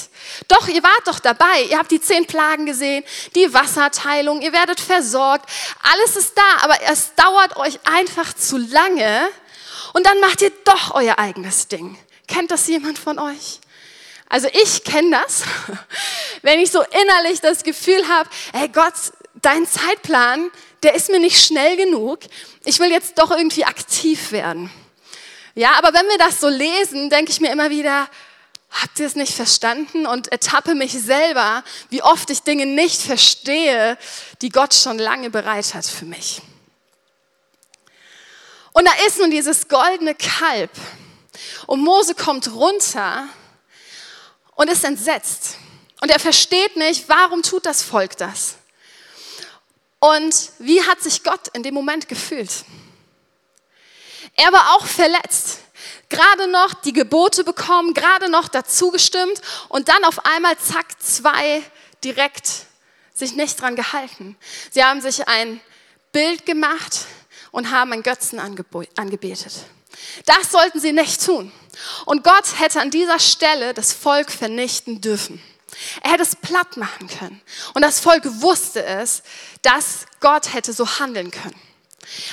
Doch, 0.48 0.68
ihr 0.68 0.84
wart 0.84 1.02
doch 1.06 1.20
dabei. 1.20 1.64
Ihr 1.70 1.78
habt 1.80 1.92
die 1.92 2.02
zehn 2.02 2.26
Plagen 2.26 2.66
gesehen, 2.66 3.04
die 3.36 3.54
Wasserteilung, 3.54 4.42
ihr 4.42 4.54
werdet 4.54 4.80
versorgt. 4.80 5.50
Alles 5.82 6.16
ist 6.16 6.38
da, 6.38 6.64
aber 6.64 6.76
es 6.92 7.16
dauert 7.16 7.58
euch 7.58 7.80
einfach 7.86 8.34
zu 8.34 8.58
lange 8.58 9.28
und 9.94 10.06
dann 10.06 10.20
macht 10.20 10.42
ihr 10.42 10.52
doch 10.64 10.94
euer 10.94 11.18
eigenes 11.18 11.68
Ding. 11.68 11.98
Kennt 12.28 12.52
das 12.52 12.68
jemand 12.68 13.00
von 13.00 13.18
euch? 13.20 13.60
Also 14.30 14.48
ich 14.52 14.84
kenne 14.84 15.12
das, 15.12 15.44
wenn 16.42 16.60
ich 16.60 16.70
so 16.70 16.82
innerlich 16.82 17.40
das 17.40 17.64
Gefühl 17.64 18.08
habe, 18.08 18.30
hey 18.54 18.68
Gott, 18.68 18.94
dein 19.42 19.66
Zeitplan, 19.66 20.52
der 20.84 20.96
ist 20.96 21.10
mir 21.10 21.20
nicht 21.20 21.44
schnell 21.44 21.76
genug. 21.78 22.20
Ich 22.66 22.80
will 22.80 22.92
jetzt 22.92 23.18
doch 23.18 23.32
irgendwie 23.32 23.66
aktiv 23.66 24.32
werden. 24.32 24.72
Ja, 25.56 25.72
aber 25.78 25.94
wenn 25.94 26.08
wir 26.08 26.18
das 26.18 26.40
so 26.40 26.50
lesen, 26.50 27.10
denke 27.10 27.32
ich 27.32 27.42
mir 27.42 27.52
immer 27.52 27.70
wieder, 27.70 28.08
habt 28.70 29.00
ihr 29.00 29.08
es 29.08 29.16
nicht 29.16 29.34
verstanden? 29.34 30.06
Und 30.06 30.28
ertappe 30.28 30.76
mich 30.76 30.92
selber, 30.92 31.64
wie 31.90 32.04
oft 32.04 32.30
ich 32.30 32.44
Dinge 32.44 32.66
nicht 32.66 33.02
verstehe, 33.02 33.98
die 34.42 34.50
Gott 34.50 34.74
schon 34.74 35.00
lange 35.00 35.30
bereit 35.30 35.74
hat 35.74 35.86
für 35.86 36.06
mich. 36.06 36.42
Und 38.74 38.86
da 38.86 38.92
ist 39.08 39.18
nun 39.18 39.32
dieses 39.32 39.68
goldene 39.68 40.14
Kalb. 40.14 40.70
Und 41.66 41.82
Mose 41.82 42.14
kommt 42.14 42.54
runter 42.54 43.28
und 44.56 44.70
ist 44.70 44.84
entsetzt. 44.84 45.58
Und 46.02 46.12
er 46.12 46.20
versteht 46.20 46.76
nicht, 46.76 47.10
warum 47.10 47.42
tut 47.42 47.66
das 47.66 47.82
Volk 47.82 48.18
das? 48.18 48.58
Und 50.08 50.52
wie 50.60 50.82
hat 50.84 51.02
sich 51.02 51.22
Gott 51.22 51.50
in 51.50 51.64
dem 51.64 51.74
Moment 51.74 52.08
gefühlt? 52.08 52.64
Er 54.36 54.54
war 54.54 54.76
auch 54.76 54.86
verletzt. 54.86 55.60
Gerade 56.08 56.48
noch 56.48 56.74
die 56.76 56.94
Gebote 56.94 57.44
bekommen, 57.44 57.94
gerade 57.94 58.30
noch 58.30 58.48
dazu 58.48 58.92
gestimmt 58.92 59.42
und 59.68 59.90
dann 59.90 60.06
auf 60.06 60.26
einmal 60.26 60.58
zack, 60.60 61.02
zwei 61.02 61.62
direkt 62.06 62.48
sich 63.14 63.34
nicht 63.36 63.60
dran 63.60 63.76
gehalten. 63.76 64.38
Sie 64.72 64.82
haben 64.82 65.02
sich 65.02 65.28
ein 65.28 65.60
Bild 66.14 66.46
gemacht 66.46 67.00
und 67.52 67.72
haben 67.72 67.92
einen 67.92 68.04
Götzen 68.04 68.40
angebetet. 68.40 69.54
Das 70.26 70.52
sollten 70.52 70.80
sie 70.80 70.94
nicht 70.94 71.26
tun. 71.26 71.52
Und 72.06 72.24
Gott 72.24 72.60
hätte 72.60 72.80
an 72.80 72.92
dieser 72.92 73.20
Stelle 73.20 73.74
das 73.74 73.92
Volk 73.92 74.32
vernichten 74.32 75.02
dürfen. 75.02 75.42
Er 76.02 76.12
hätte 76.12 76.24
es 76.24 76.36
platt 76.36 76.78
machen 76.78 77.08
können. 77.08 77.42
Und 77.74 77.82
das 77.82 78.00
Volk 78.00 78.24
wusste 78.26 78.84
es, 78.84 79.24
dass 79.62 80.06
Gott 80.20 80.54
hätte 80.54 80.74
so 80.74 81.00
handeln 81.00 81.32
können. 81.32 81.60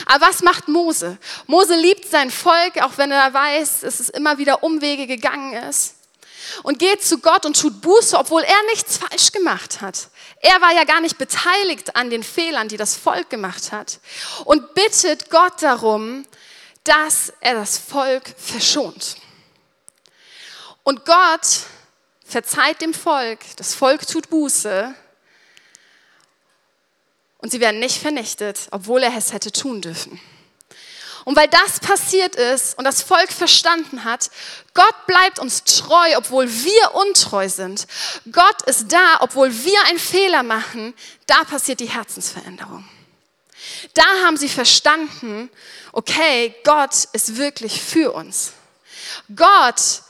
Aber 0.07 0.27
was 0.27 0.43
macht 0.43 0.69
Mose? 0.69 1.19
Mose 1.47 1.75
liebt 1.75 2.09
sein 2.09 2.31
Volk, 2.31 2.81
auch 2.83 2.97
wenn 2.97 3.11
er 3.11 3.35
weiß, 3.35 3.81
dass 3.81 4.01
es 4.01 4.09
immer 4.09 4.39
wieder 4.39 4.63
Umwege 4.63 5.07
gegangen 5.07 5.55
ist. 5.69 5.97
Und 6.63 6.79
geht 6.79 7.03
zu 7.03 7.19
Gott 7.19 7.47
und 7.47 7.59
tut 7.59 7.81
Buße, 7.81 8.17
obwohl 8.19 8.43
er 8.43 8.63
nichts 8.71 8.99
falsch 8.99 9.33
gemacht 9.33 9.81
hat. 9.81 10.09
Er 10.41 10.61
war 10.61 10.73
ja 10.75 10.85
gar 10.85 11.01
nicht 11.01 11.17
beteiligt 11.17 11.97
an 11.97 12.11
den 12.11 12.23
Fehlern, 12.23 12.69
die 12.69 12.77
das 12.77 12.97
Volk 12.97 13.31
gemacht 13.31 13.73
hat. 13.73 13.99
Und 14.45 14.75
bittet 14.75 15.31
Gott 15.31 15.63
darum, 15.63 16.27
dass 16.85 17.33
er 17.41 17.55
das 17.55 17.79
Volk 17.79 18.35
verschont. 18.37 19.17
Und 20.83 21.07
Gott 21.07 21.61
verzeiht 22.25 22.81
dem 22.81 22.95
Volk, 22.95 23.41
das 23.57 23.75
Volk 23.75 24.07
tut 24.07 24.31
Buße 24.31 24.95
und 27.39 27.51
sie 27.51 27.61
werden 27.61 27.79
nicht 27.79 28.01
vernichtet, 28.01 28.69
obwohl 28.71 29.03
er 29.03 29.17
es 29.17 29.33
hätte 29.33 29.53
tun 29.53 29.83
dürfen. 29.83 30.21
Und 31.25 31.37
weil 31.37 31.49
das 31.49 31.81
passiert 31.81 32.37
ist 32.37 32.77
und 32.77 32.85
das 32.85 33.03
Volk 33.03 33.33
verstanden 33.33 34.05
hat, 34.05 34.31
Gott 34.75 35.07
bleibt 35.07 35.39
uns 35.39 35.65
treu, 35.65 36.17
obwohl 36.17 36.51
wir 36.51 36.95
untreu 36.95 37.49
sind. 37.49 37.87
Gott 38.31 38.63
ist 38.67 38.93
da, 38.93 39.19
obwohl 39.21 39.51
wir 39.65 39.85
einen 39.87 39.99
Fehler 39.99 40.43
machen. 40.43 40.95
Da 41.27 41.45
passiert 41.45 41.81
die 41.81 41.89
Herzensveränderung. 41.89 42.87
Da 43.95 44.05
haben 44.25 44.37
sie 44.37 44.51
verstanden, 44.51 45.51
okay, 45.93 46.55
Gott 46.65 47.09
ist 47.13 47.37
wirklich 47.37 47.81
für 47.81 48.13
uns. 48.13 48.53
Gott 49.35 50.03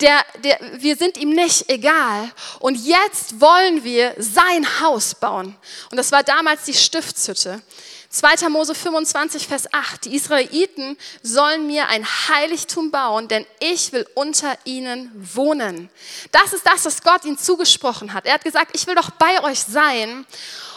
der, 0.00 0.24
der, 0.42 0.58
wir 0.78 0.96
sind 0.96 1.16
ihm 1.16 1.30
nicht 1.30 1.68
egal. 1.68 2.30
Und 2.60 2.74
jetzt 2.76 3.40
wollen 3.40 3.84
wir 3.84 4.14
sein 4.18 4.66
Haus 4.80 5.14
bauen. 5.14 5.56
Und 5.90 5.96
das 5.96 6.10
war 6.10 6.22
damals 6.22 6.64
die 6.64 6.74
Stiftshütte. 6.74 7.62
2. 8.10 8.48
Mose 8.48 8.76
25, 8.76 9.46
Vers 9.46 9.72
8. 9.72 10.04
Die 10.04 10.14
Israeliten 10.14 10.96
sollen 11.22 11.66
mir 11.66 11.88
ein 11.88 12.06
Heiligtum 12.06 12.92
bauen, 12.92 13.26
denn 13.26 13.44
ich 13.58 13.92
will 13.92 14.06
unter 14.14 14.56
ihnen 14.64 15.10
wohnen. 15.14 15.90
Das 16.30 16.52
ist 16.52 16.64
das, 16.64 16.84
was 16.84 17.02
Gott 17.02 17.24
ihnen 17.24 17.38
zugesprochen 17.38 18.12
hat. 18.12 18.26
Er 18.26 18.34
hat 18.34 18.44
gesagt, 18.44 18.70
ich 18.76 18.86
will 18.86 18.94
doch 18.94 19.10
bei 19.10 19.42
euch 19.42 19.60
sein. 19.60 20.26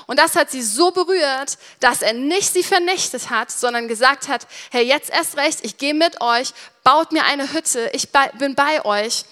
Und 0.08 0.18
das 0.18 0.36
hat 0.36 0.50
sie 0.50 0.62
so 0.62 0.92
berührt, 0.92 1.58
dass 1.82 2.02
er 2.02 2.14
nicht 2.14 2.54
sie 2.54 2.64
vernichtet 2.64 3.30
hat, 3.30 3.52
sondern 3.52 3.90
gesagt 3.90 4.30
hat, 4.30 4.48
hey, 4.72 4.86
jetzt 4.86 5.10
erst 5.10 5.38
recht, 5.38 5.60
ich 5.64 5.78
gehe 5.78 5.94
mit 5.94 6.22
euch, 6.22 6.54
baut 6.84 7.12
mir 7.12 7.26
eine 7.26 7.52
Hütte, 7.54 7.92
ich 7.94 8.10
bin 8.40 8.56
bei 8.56 8.84
euch. 8.86 9.26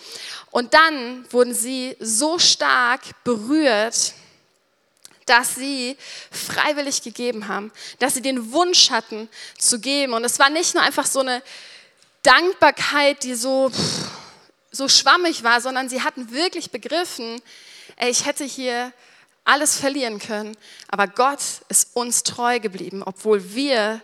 Und 0.52 0.74
dann 0.74 1.26
wurden 1.32 1.54
sie 1.54 1.96
so 2.00 2.40
stark 2.40 3.02
berührt, 3.24 4.14
dass 5.26 5.56
sie 5.56 5.98
freiwillig 6.30 7.02
gegeben 7.02 7.48
haben, 7.48 7.72
dass 8.00 8.14
sie 8.14 8.22
den 8.22 8.52
Wunsch 8.52 8.92
hatten 8.92 9.30
zu 9.58 9.80
geben. 9.80 10.14
Und 10.14 10.26
es 10.26 10.40
war 10.40 10.50
nicht 10.50 10.76
nur 10.76 10.84
einfach 10.84 11.06
so 11.06 11.22
eine 11.22 11.42
Dankbarkeit, 12.22 13.24
die 13.24 13.36
so, 13.36 13.72
so 14.72 14.88
schwammig 14.90 15.44
war, 15.44 15.62
sondern 15.62 15.90
sie 15.90 16.02
hatten 16.02 16.32
wirklich 16.32 16.70
begriffen, 16.70 17.42
ey, 17.96 18.10
ich 18.10 18.26
hätte 18.26 18.44
hier 18.44 18.92
alles 19.46 19.78
verlieren 19.78 20.20
können, 20.20 20.58
aber 20.88 21.08
Gott 21.08 21.40
ist 21.70 21.96
uns 21.96 22.24
treu 22.24 22.60
geblieben, 22.60 23.04
obwohl 23.04 23.54
wir 23.54 24.02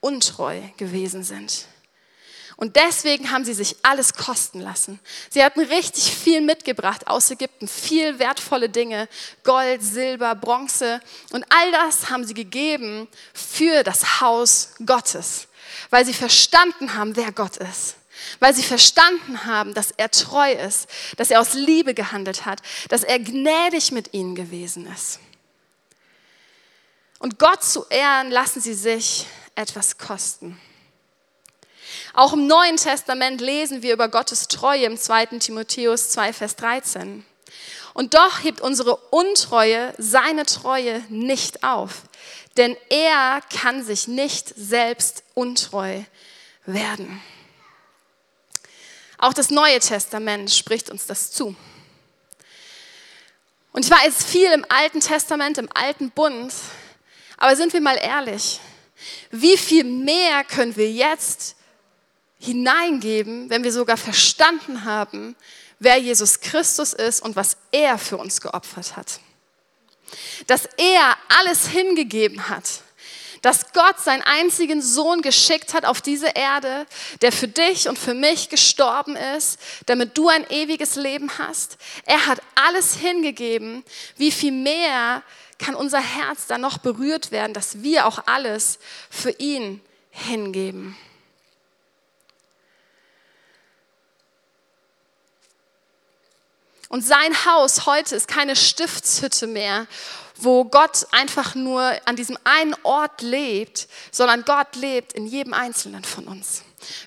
untreu 0.00 0.60
gewesen 0.76 1.22
sind. 1.22 1.66
Und 2.60 2.74
deswegen 2.74 3.30
haben 3.30 3.44
sie 3.44 3.54
sich 3.54 3.76
alles 3.82 4.14
kosten 4.14 4.60
lassen. 4.60 4.98
Sie 5.30 5.44
hatten 5.44 5.60
richtig 5.60 6.12
viel 6.12 6.40
mitgebracht 6.40 7.06
aus 7.06 7.30
Ägypten, 7.30 7.68
viel 7.68 8.18
wertvolle 8.18 8.68
Dinge, 8.68 9.08
Gold, 9.44 9.80
Silber, 9.80 10.34
Bronze. 10.34 11.00
Und 11.30 11.44
all 11.50 11.70
das 11.70 12.10
haben 12.10 12.24
sie 12.24 12.34
gegeben 12.34 13.06
für 13.32 13.84
das 13.84 14.20
Haus 14.20 14.70
Gottes, 14.84 15.46
weil 15.90 16.04
sie 16.04 16.14
verstanden 16.14 16.94
haben, 16.94 17.14
wer 17.14 17.30
Gott 17.30 17.58
ist. 17.58 17.94
Weil 18.40 18.54
sie 18.54 18.62
verstanden 18.62 19.44
haben, 19.44 19.74
dass 19.74 19.90
er 19.92 20.10
treu 20.10 20.52
ist, 20.52 20.88
dass 21.16 21.30
er 21.30 21.40
aus 21.40 21.54
Liebe 21.54 21.94
gehandelt 21.94 22.44
hat, 22.44 22.60
dass 22.88 23.02
er 23.02 23.18
gnädig 23.18 23.92
mit 23.92 24.14
ihnen 24.14 24.34
gewesen 24.34 24.86
ist. 24.92 25.20
Und 27.18 27.38
Gott 27.38 27.64
zu 27.64 27.84
ehren, 27.90 28.30
lassen 28.30 28.60
sie 28.60 28.74
sich 28.74 29.26
etwas 29.54 29.98
kosten. 29.98 30.60
Auch 32.14 32.32
im 32.32 32.46
Neuen 32.46 32.76
Testament 32.76 33.40
lesen 33.40 33.82
wir 33.82 33.92
über 33.92 34.08
Gottes 34.08 34.48
Treue 34.48 34.84
im 34.84 34.96
2. 34.96 35.26
Timotheus 35.38 36.10
2, 36.10 36.32
Vers 36.32 36.56
13. 36.56 37.24
Und 37.94 38.14
doch 38.14 38.44
hebt 38.44 38.60
unsere 38.60 38.96
Untreue 38.96 39.92
seine 39.98 40.46
Treue 40.46 41.02
nicht 41.08 41.64
auf. 41.64 42.02
Denn 42.56 42.76
er 42.88 43.40
kann 43.52 43.84
sich 43.84 44.06
nicht 44.08 44.52
selbst 44.56 45.24
untreu 45.34 46.02
werden. 46.64 47.20
Auch 49.18 49.34
das 49.34 49.50
Neue 49.50 49.80
Testament 49.80 50.50
spricht 50.50 50.90
uns 50.90 51.06
das 51.06 51.32
zu. 51.32 51.56
Und 53.72 53.84
ich 53.84 53.90
weiß 53.90 54.24
viel 54.24 54.50
im 54.52 54.64
Alten 54.68 55.00
Testament, 55.00 55.58
im 55.58 55.68
Alten 55.74 56.10
Bund, 56.10 56.52
aber 57.36 57.54
sind 57.56 57.72
wir 57.72 57.80
mal 57.80 57.96
ehrlich, 57.96 58.60
wie 59.30 59.56
viel 59.56 59.84
mehr 59.84 60.42
können 60.44 60.76
wir 60.76 60.90
jetzt 60.90 61.56
hineingeben, 62.40 63.50
wenn 63.50 63.64
wir 63.64 63.72
sogar 63.72 63.96
verstanden 63.96 64.84
haben, 64.84 65.36
wer 65.78 65.96
Jesus 65.96 66.40
Christus 66.40 66.92
ist 66.92 67.20
und 67.20 67.36
was 67.36 67.56
er 67.72 67.98
für 67.98 68.16
uns 68.16 68.40
geopfert 68.40 68.96
hat? 68.96 69.20
Dass 70.46 70.66
er 70.76 71.16
alles 71.28 71.68
hingegeben 71.68 72.48
hat 72.48 72.82
dass 73.42 73.72
Gott 73.72 73.98
seinen 74.00 74.22
einzigen 74.22 74.82
Sohn 74.82 75.22
geschickt 75.22 75.74
hat 75.74 75.84
auf 75.84 76.00
diese 76.00 76.28
Erde, 76.28 76.86
der 77.22 77.32
für 77.32 77.48
dich 77.48 77.88
und 77.88 77.98
für 77.98 78.14
mich 78.14 78.48
gestorben 78.48 79.16
ist, 79.36 79.58
damit 79.86 80.16
du 80.16 80.28
ein 80.28 80.48
ewiges 80.50 80.96
Leben 80.96 81.30
hast. 81.38 81.78
Er 82.04 82.26
hat 82.26 82.40
alles 82.54 82.94
hingegeben. 82.94 83.84
Wie 84.16 84.30
viel 84.30 84.52
mehr 84.52 85.22
kann 85.58 85.74
unser 85.74 86.00
Herz 86.00 86.46
dann 86.46 86.60
noch 86.60 86.78
berührt 86.78 87.30
werden, 87.30 87.54
dass 87.54 87.82
wir 87.82 88.06
auch 88.06 88.20
alles 88.26 88.78
für 89.10 89.30
ihn 89.30 89.80
hingeben? 90.10 90.96
Und 96.88 97.04
sein 97.04 97.44
Haus 97.44 97.84
heute 97.84 98.16
ist 98.16 98.28
keine 98.28 98.56
Stiftshütte 98.56 99.46
mehr, 99.46 99.86
wo 100.40 100.64
Gott 100.64 101.06
einfach 101.12 101.54
nur 101.54 101.82
an 102.04 102.16
diesem 102.16 102.38
einen 102.44 102.74
Ort 102.82 103.22
lebt, 103.22 103.88
sondern 104.10 104.44
Gott 104.44 104.76
lebt 104.76 105.12
in 105.12 105.26
jedem 105.26 105.52
Einzelnen 105.52 106.04
von 106.04 106.26
uns. 106.28 106.62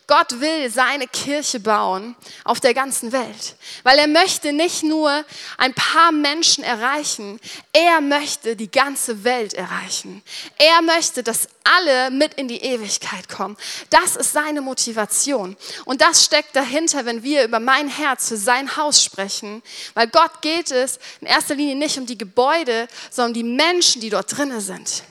Gott 0.07 0.39
will 0.39 0.69
seine 0.69 1.07
Kirche 1.07 1.59
bauen 1.59 2.15
auf 2.43 2.59
der 2.59 2.73
ganzen 2.73 3.11
Welt, 3.11 3.55
weil 3.83 3.97
er 3.97 4.07
möchte 4.07 4.53
nicht 4.53 4.83
nur 4.83 5.23
ein 5.57 5.73
paar 5.73 6.11
Menschen 6.11 6.63
erreichen, 6.63 7.39
er 7.73 8.01
möchte 8.01 8.55
die 8.55 8.69
ganze 8.69 9.23
Welt 9.23 9.53
erreichen. 9.53 10.21
Er 10.57 10.81
möchte, 10.81 11.23
dass 11.23 11.47
alle 11.63 12.11
mit 12.11 12.33
in 12.35 12.47
die 12.47 12.61
Ewigkeit 12.61 13.29
kommen. 13.29 13.55
Das 13.89 14.15
ist 14.15 14.33
seine 14.33 14.61
Motivation. 14.61 15.55
Und 15.85 16.01
das 16.01 16.25
steckt 16.25 16.55
dahinter, 16.55 17.05
wenn 17.05 17.23
wir 17.23 17.43
über 17.43 17.59
mein 17.59 17.87
Herz 17.87 18.29
für 18.29 18.37
sein 18.37 18.75
Haus 18.75 19.03
sprechen, 19.03 19.61
weil 19.93 20.07
Gott 20.07 20.41
geht 20.41 20.71
es 20.71 20.99
in 21.21 21.27
erster 21.27 21.55
Linie 21.55 21.75
nicht 21.75 21.97
um 21.97 22.05
die 22.05 22.17
Gebäude, 22.17 22.87
sondern 23.09 23.31
um 23.31 23.33
die 23.33 23.55
Menschen, 23.55 24.01
die 24.01 24.09
dort 24.09 24.35
drinnen 24.35 24.61
sind. 24.61 25.03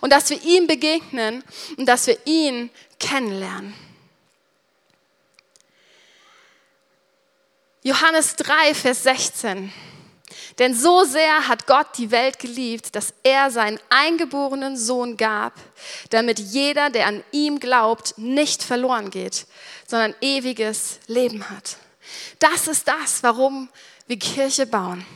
Und 0.00 0.12
dass 0.12 0.30
wir 0.30 0.42
ihm 0.42 0.66
begegnen 0.66 1.42
und 1.76 1.86
dass 1.86 2.06
wir 2.06 2.18
ihn 2.24 2.70
kennenlernen. 2.98 3.74
Johannes 7.82 8.36
3, 8.36 8.74
Vers 8.74 9.04
16. 9.04 9.72
Denn 10.58 10.74
so 10.74 11.04
sehr 11.04 11.48
hat 11.48 11.66
Gott 11.66 11.86
die 11.96 12.10
Welt 12.10 12.38
geliebt, 12.38 12.94
dass 12.94 13.14
er 13.22 13.50
seinen 13.50 13.80
eingeborenen 13.88 14.76
Sohn 14.76 15.16
gab, 15.16 15.54
damit 16.10 16.38
jeder, 16.38 16.90
der 16.90 17.06
an 17.06 17.24
ihm 17.32 17.58
glaubt, 17.58 18.18
nicht 18.18 18.62
verloren 18.62 19.10
geht, 19.10 19.46
sondern 19.86 20.14
ewiges 20.20 21.00
Leben 21.06 21.48
hat. 21.48 21.78
Das 22.38 22.68
ist 22.68 22.86
das, 22.86 23.22
warum 23.22 23.70
wir 24.06 24.18
Kirche 24.18 24.66
bauen. 24.66 25.06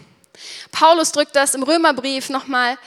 Paulus 0.73 1.13
drückt 1.13 1.37
das 1.37 1.55
im 1.55 1.63
Römerbrief 1.63 2.31
nochmal 2.31 2.79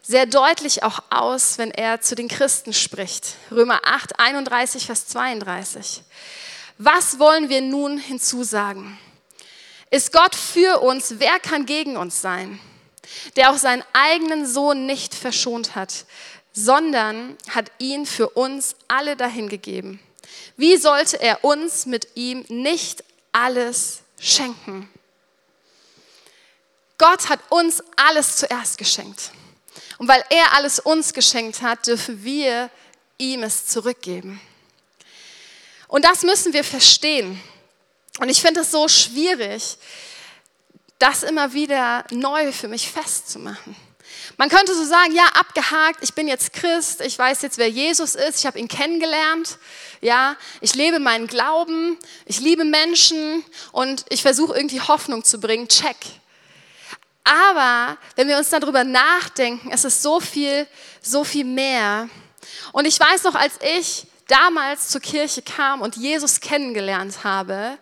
sehr 0.00 0.24
deutlich 0.24 0.82
auch 0.82 1.00
aus, 1.10 1.58
wenn 1.58 1.72
er 1.72 2.00
zu 2.00 2.14
den 2.14 2.28
Christen 2.28 2.72
spricht. 2.72 3.34
Römer 3.50 3.80
8, 3.84 4.18
31, 4.18 4.86
Vers 4.86 5.08
32. 5.08 6.02
Was 6.78 7.18
wollen 7.18 7.50
wir 7.50 7.60
nun 7.60 7.98
hinzusagen? 7.98 8.98
Ist 9.90 10.12
Gott 10.12 10.34
für 10.34 10.80
uns, 10.80 11.14
wer 11.18 11.38
kann 11.38 11.66
gegen 11.66 11.96
uns 11.96 12.20
sein? 12.20 12.60
Der 13.36 13.50
auch 13.50 13.56
seinen 13.56 13.84
eigenen 13.92 14.46
Sohn 14.46 14.86
nicht 14.86 15.14
verschont 15.14 15.76
hat, 15.76 16.06
sondern 16.52 17.36
hat 17.50 17.70
ihn 17.78 18.06
für 18.06 18.30
uns 18.30 18.74
alle 18.88 19.16
dahingegeben. 19.16 20.00
Wie 20.56 20.76
sollte 20.76 21.20
er 21.20 21.44
uns 21.44 21.86
mit 21.86 22.08
ihm 22.14 22.44
nicht 22.48 23.04
alles 23.30 24.00
schenken? 24.18 24.88
Gott 26.98 27.28
hat 27.28 27.40
uns 27.50 27.82
alles 27.96 28.36
zuerst 28.36 28.78
geschenkt. 28.78 29.30
Und 29.98 30.08
weil 30.08 30.24
er 30.30 30.54
alles 30.54 30.78
uns 30.78 31.12
geschenkt 31.12 31.62
hat, 31.62 31.86
dürfen 31.86 32.24
wir 32.24 32.70
ihm 33.18 33.42
es 33.42 33.66
zurückgeben. 33.66 34.40
Und 35.88 36.04
das 36.04 36.22
müssen 36.22 36.52
wir 36.52 36.64
verstehen. 36.64 37.40
Und 38.18 38.28
ich 38.28 38.40
finde 38.40 38.60
es 38.60 38.70
so 38.70 38.88
schwierig, 38.88 39.76
das 40.98 41.22
immer 41.22 41.52
wieder 41.52 42.04
neu 42.10 42.52
für 42.52 42.68
mich 42.68 42.90
festzumachen. 42.90 43.76
Man 44.38 44.48
könnte 44.48 44.74
so 44.74 44.84
sagen, 44.84 45.14
ja, 45.14 45.24
abgehakt, 45.34 46.02
ich 46.02 46.14
bin 46.14 46.28
jetzt 46.28 46.52
Christ, 46.52 47.00
ich 47.00 47.18
weiß 47.18 47.42
jetzt, 47.42 47.58
wer 47.58 47.68
Jesus 47.68 48.14
ist, 48.14 48.40
ich 48.40 48.46
habe 48.46 48.58
ihn 48.58 48.68
kennengelernt, 48.68 49.58
ja, 50.00 50.36
ich 50.60 50.74
lebe 50.74 50.98
meinen 50.98 51.26
Glauben, 51.26 51.98
ich 52.26 52.40
liebe 52.40 52.64
Menschen 52.64 53.44
und 53.72 54.04
ich 54.08 54.22
versuche 54.22 54.54
irgendwie 54.54 54.80
Hoffnung 54.80 55.24
zu 55.24 55.38
bringen, 55.38 55.68
check. 55.68 55.96
Aber 57.24 57.98
wenn 58.14 58.28
wir 58.28 58.38
uns 58.38 58.50
darüber 58.50 58.84
nachdenken, 58.84 59.70
es 59.72 59.84
ist 59.84 60.02
so 60.02 60.20
viel, 60.20 60.66
so 61.02 61.24
viel 61.24 61.44
mehr. 61.44 62.08
Und 62.72 62.84
ich 62.84 62.98
weiß 63.00 63.24
noch, 63.24 63.34
als 63.34 63.54
ich 63.76 64.06
damals 64.26 64.88
zur 64.88 65.00
Kirche 65.00 65.42
kam 65.42 65.82
und 65.82 65.96
Jesus 65.96 66.40
kennengelernt 66.40 67.24
habe, 67.24 67.78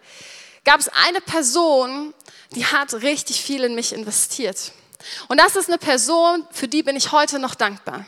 gab 0.64 0.80
es 0.80 0.88
eine 0.88 1.20
Person, 1.20 2.14
die 2.54 2.66
hat 2.66 2.94
richtig 2.94 3.40
viel 3.40 3.64
in 3.64 3.74
mich 3.74 3.92
investiert. 3.92 4.72
Und 5.28 5.38
das 5.38 5.56
ist 5.56 5.68
eine 5.68 5.78
Person, 5.78 6.46
für 6.50 6.68
die 6.68 6.82
bin 6.82 6.96
ich 6.96 7.12
heute 7.12 7.38
noch 7.38 7.54
dankbar. 7.54 8.06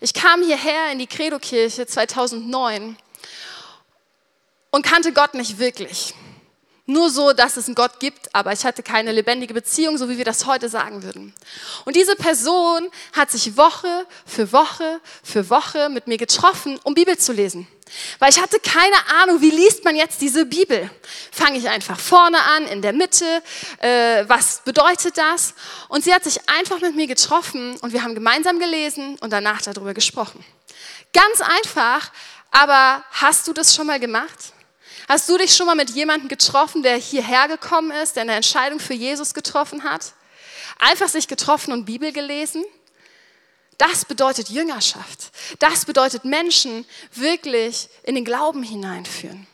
Ich 0.00 0.14
kam 0.14 0.42
hierher 0.42 0.92
in 0.92 0.98
die 0.98 1.06
Credo-Kirche 1.06 1.86
2009 1.86 2.96
und 4.70 4.82
kannte 4.82 5.12
Gott 5.12 5.34
nicht 5.34 5.58
wirklich. 5.58 6.14
Nur 6.88 7.10
so, 7.10 7.32
dass 7.32 7.56
es 7.56 7.66
einen 7.66 7.74
Gott 7.74 7.98
gibt, 7.98 8.32
aber 8.32 8.52
ich 8.52 8.64
hatte 8.64 8.84
keine 8.84 9.10
lebendige 9.10 9.52
Beziehung, 9.52 9.98
so 9.98 10.08
wie 10.08 10.18
wir 10.18 10.24
das 10.24 10.46
heute 10.46 10.68
sagen 10.68 11.02
würden. 11.02 11.34
Und 11.84 11.96
diese 11.96 12.14
Person 12.14 12.88
hat 13.12 13.32
sich 13.32 13.56
Woche 13.56 14.06
für 14.24 14.52
Woche 14.52 15.00
für 15.24 15.50
Woche 15.50 15.88
mit 15.88 16.06
mir 16.06 16.16
getroffen, 16.16 16.78
um 16.84 16.94
Bibel 16.94 17.18
zu 17.18 17.32
lesen. 17.32 17.66
Weil 18.20 18.30
ich 18.30 18.40
hatte 18.40 18.60
keine 18.60 18.96
Ahnung, 19.20 19.40
wie 19.40 19.50
liest 19.50 19.84
man 19.84 19.96
jetzt 19.96 20.20
diese 20.20 20.46
Bibel? 20.46 20.88
Fange 21.32 21.58
ich 21.58 21.68
einfach 21.68 21.98
vorne 21.98 22.40
an, 22.40 22.66
in 22.66 22.82
der 22.82 22.92
Mitte? 22.92 23.42
Äh, 23.78 24.24
was 24.28 24.62
bedeutet 24.64 25.18
das? 25.18 25.54
Und 25.88 26.04
sie 26.04 26.14
hat 26.14 26.22
sich 26.22 26.38
einfach 26.48 26.80
mit 26.80 26.94
mir 26.94 27.08
getroffen 27.08 27.76
und 27.80 27.92
wir 27.92 28.04
haben 28.04 28.14
gemeinsam 28.14 28.60
gelesen 28.60 29.16
und 29.20 29.32
danach 29.32 29.60
darüber 29.62 29.92
gesprochen. 29.92 30.44
Ganz 31.12 31.40
einfach, 31.40 32.12
aber 32.52 33.02
hast 33.10 33.48
du 33.48 33.52
das 33.52 33.74
schon 33.74 33.88
mal 33.88 33.98
gemacht? 33.98 34.52
Hast 35.08 35.28
du 35.28 35.38
dich 35.38 35.54
schon 35.54 35.66
mal 35.66 35.76
mit 35.76 35.90
jemandem 35.90 36.28
getroffen, 36.28 36.82
der 36.82 36.96
hierher 36.96 37.46
gekommen 37.46 37.92
ist, 37.92 38.16
der 38.16 38.22
eine 38.22 38.34
Entscheidung 38.34 38.80
für 38.80 38.94
Jesus 38.94 39.34
getroffen 39.34 39.84
hat? 39.84 40.14
Einfach 40.78 41.08
sich 41.08 41.28
getroffen 41.28 41.72
und 41.72 41.84
Bibel 41.84 42.12
gelesen? 42.12 42.64
Das 43.78 44.04
bedeutet 44.04 44.48
Jüngerschaft. 44.48 45.30
Das 45.58 45.84
bedeutet 45.84 46.24
Menschen 46.24 46.84
wirklich 47.12 47.88
in 48.02 48.14
den 48.14 48.24
Glauben 48.24 48.62
hineinführen. 48.62 49.46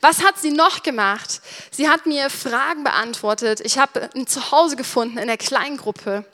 Was 0.00 0.22
hat 0.22 0.38
sie 0.38 0.50
noch 0.50 0.82
gemacht? 0.82 1.40
Sie 1.70 1.88
hat 1.88 2.06
mir 2.06 2.28
Fragen 2.28 2.84
beantwortet. 2.84 3.60
Ich 3.60 3.78
habe 3.78 4.10
ein 4.14 4.26
Zuhause 4.26 4.76
gefunden 4.76 5.18
in 5.18 5.28
der 5.28 5.38
Kleingruppe. 5.38 6.24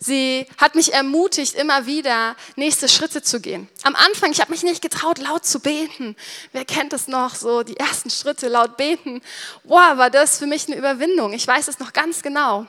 Sie 0.00 0.46
hat 0.58 0.74
mich 0.74 0.92
ermutigt, 0.92 1.54
immer 1.54 1.86
wieder 1.86 2.36
nächste 2.56 2.88
Schritte 2.88 3.22
zu 3.22 3.40
gehen. 3.40 3.68
Am 3.82 3.94
Anfang, 3.94 4.32
ich 4.32 4.40
habe 4.40 4.50
mich 4.50 4.62
nicht 4.62 4.82
getraut, 4.82 5.18
laut 5.18 5.44
zu 5.44 5.60
beten. 5.60 6.16
Wer 6.52 6.64
kennt 6.64 6.92
es 6.92 7.08
noch, 7.08 7.34
so 7.34 7.62
die 7.62 7.76
ersten 7.76 8.10
Schritte 8.10 8.48
laut 8.48 8.76
beten? 8.76 9.22
Wow, 9.64 9.96
war 9.96 10.10
das 10.10 10.38
für 10.38 10.46
mich 10.46 10.66
eine 10.66 10.76
Überwindung. 10.76 11.32
Ich 11.32 11.46
weiß 11.46 11.68
es 11.68 11.78
noch 11.78 11.92
ganz 11.92 12.22
genau. 12.22 12.66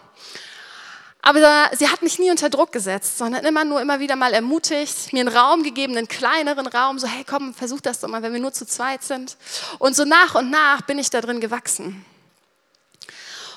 Aber 1.27 1.71
sie 1.75 1.89
hat 1.89 2.03
mich 2.03 2.19
nie 2.19 2.29
unter 2.29 2.51
Druck 2.51 2.71
gesetzt, 2.71 3.17
sondern 3.17 3.45
immer 3.45 3.65
nur 3.65 3.81
immer 3.81 3.99
wieder 3.99 4.15
mal 4.15 4.31
ermutigt, 4.31 5.11
mir 5.11 5.21
einen 5.21 5.35
Raum 5.35 5.63
gegeben, 5.63 5.97
einen 5.97 6.07
kleineren 6.07 6.67
Raum, 6.67 6.99
so 6.99 7.07
hey 7.07 7.23
komm, 7.27 7.55
versuch 7.55 7.81
das 7.81 7.99
doch 7.99 8.07
mal, 8.07 8.21
wenn 8.21 8.31
wir 8.31 8.39
nur 8.39 8.53
zu 8.53 8.67
zweit 8.67 9.01
sind. 9.01 9.35
Und 9.79 9.95
so 9.95 10.05
nach 10.05 10.35
und 10.35 10.51
nach 10.51 10.81
bin 10.81 10.99
ich 10.99 11.09
da 11.09 11.21
drin 11.21 11.39
gewachsen. 11.39 12.05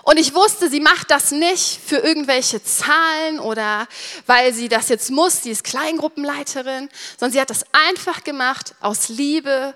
Und 0.03 0.19
ich 0.19 0.35
wusste, 0.35 0.71
sie 0.71 0.81
macht 0.81 1.11
das 1.11 1.31
nicht 1.33 1.81
für 1.85 1.97
irgendwelche 1.97 2.63
Zahlen 2.63 3.41
oder 3.41 3.87
weil 4.27 4.55
sie 4.55 4.69
das 4.69 4.89
jetzt 4.89 5.11
muss, 5.11 5.43
sie 5.43 5.51
ist 5.51 5.65
Kleingruppenleiterin, 5.65 6.89
sondern 7.19 7.33
sie 7.33 7.41
hat 7.41 7.51
das 7.51 7.65
einfach 7.73 8.25
gemacht 8.25 8.75
aus 8.81 9.09
Liebe 9.09 9.75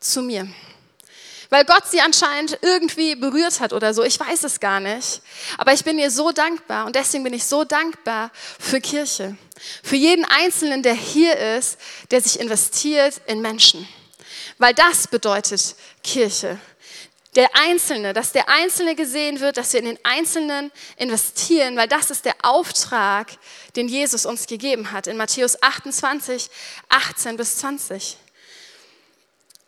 zu 0.00 0.22
mir. 0.22 0.48
weil 1.50 1.64
Gott 1.64 1.84
sie 1.88 2.00
anscheinend 2.00 2.58
irgendwie 2.62 3.14
berührt 3.14 3.60
hat 3.60 3.72
oder 3.72 3.94
so. 3.94 4.02
Ich 4.02 4.18
weiß 4.18 4.42
es 4.42 4.58
gar 4.58 4.80
nicht. 4.80 5.22
Aber 5.56 5.72
ich 5.72 5.84
bin 5.84 6.00
ihr 6.00 6.10
so 6.10 6.32
dankbar 6.32 6.86
und 6.86 6.96
deswegen 6.96 7.22
bin 7.22 7.32
ich 7.32 7.44
so 7.44 7.62
dankbar 7.62 8.32
für 8.58 8.80
Kirche. 8.80 9.36
Für 9.82 9.94
jeden 9.94 10.24
Einzelnen, 10.24 10.82
der 10.82 10.94
hier 10.94 11.36
ist, 11.56 11.78
der 12.10 12.20
sich 12.20 12.40
investiert 12.40 13.20
in 13.26 13.40
Menschen. 13.40 13.86
Weil 14.58 14.74
das 14.74 15.06
bedeutet 15.06 15.76
Kirche 16.02 16.58
der 17.36 17.48
Einzelne, 17.56 18.12
dass 18.12 18.32
der 18.32 18.48
Einzelne 18.48 18.94
gesehen 18.94 19.40
wird, 19.40 19.56
dass 19.56 19.72
wir 19.72 19.80
in 19.80 19.86
den 19.86 19.98
Einzelnen 20.02 20.70
investieren, 20.96 21.76
weil 21.76 21.88
das 21.88 22.10
ist 22.10 22.24
der 22.24 22.36
Auftrag, 22.42 23.32
den 23.76 23.88
Jesus 23.88 24.26
uns 24.26 24.46
gegeben 24.46 24.92
hat 24.92 25.06
in 25.06 25.16
Matthäus 25.16 25.60
28, 25.62 26.48
18 26.88 27.36
bis 27.36 27.58
20. 27.58 28.18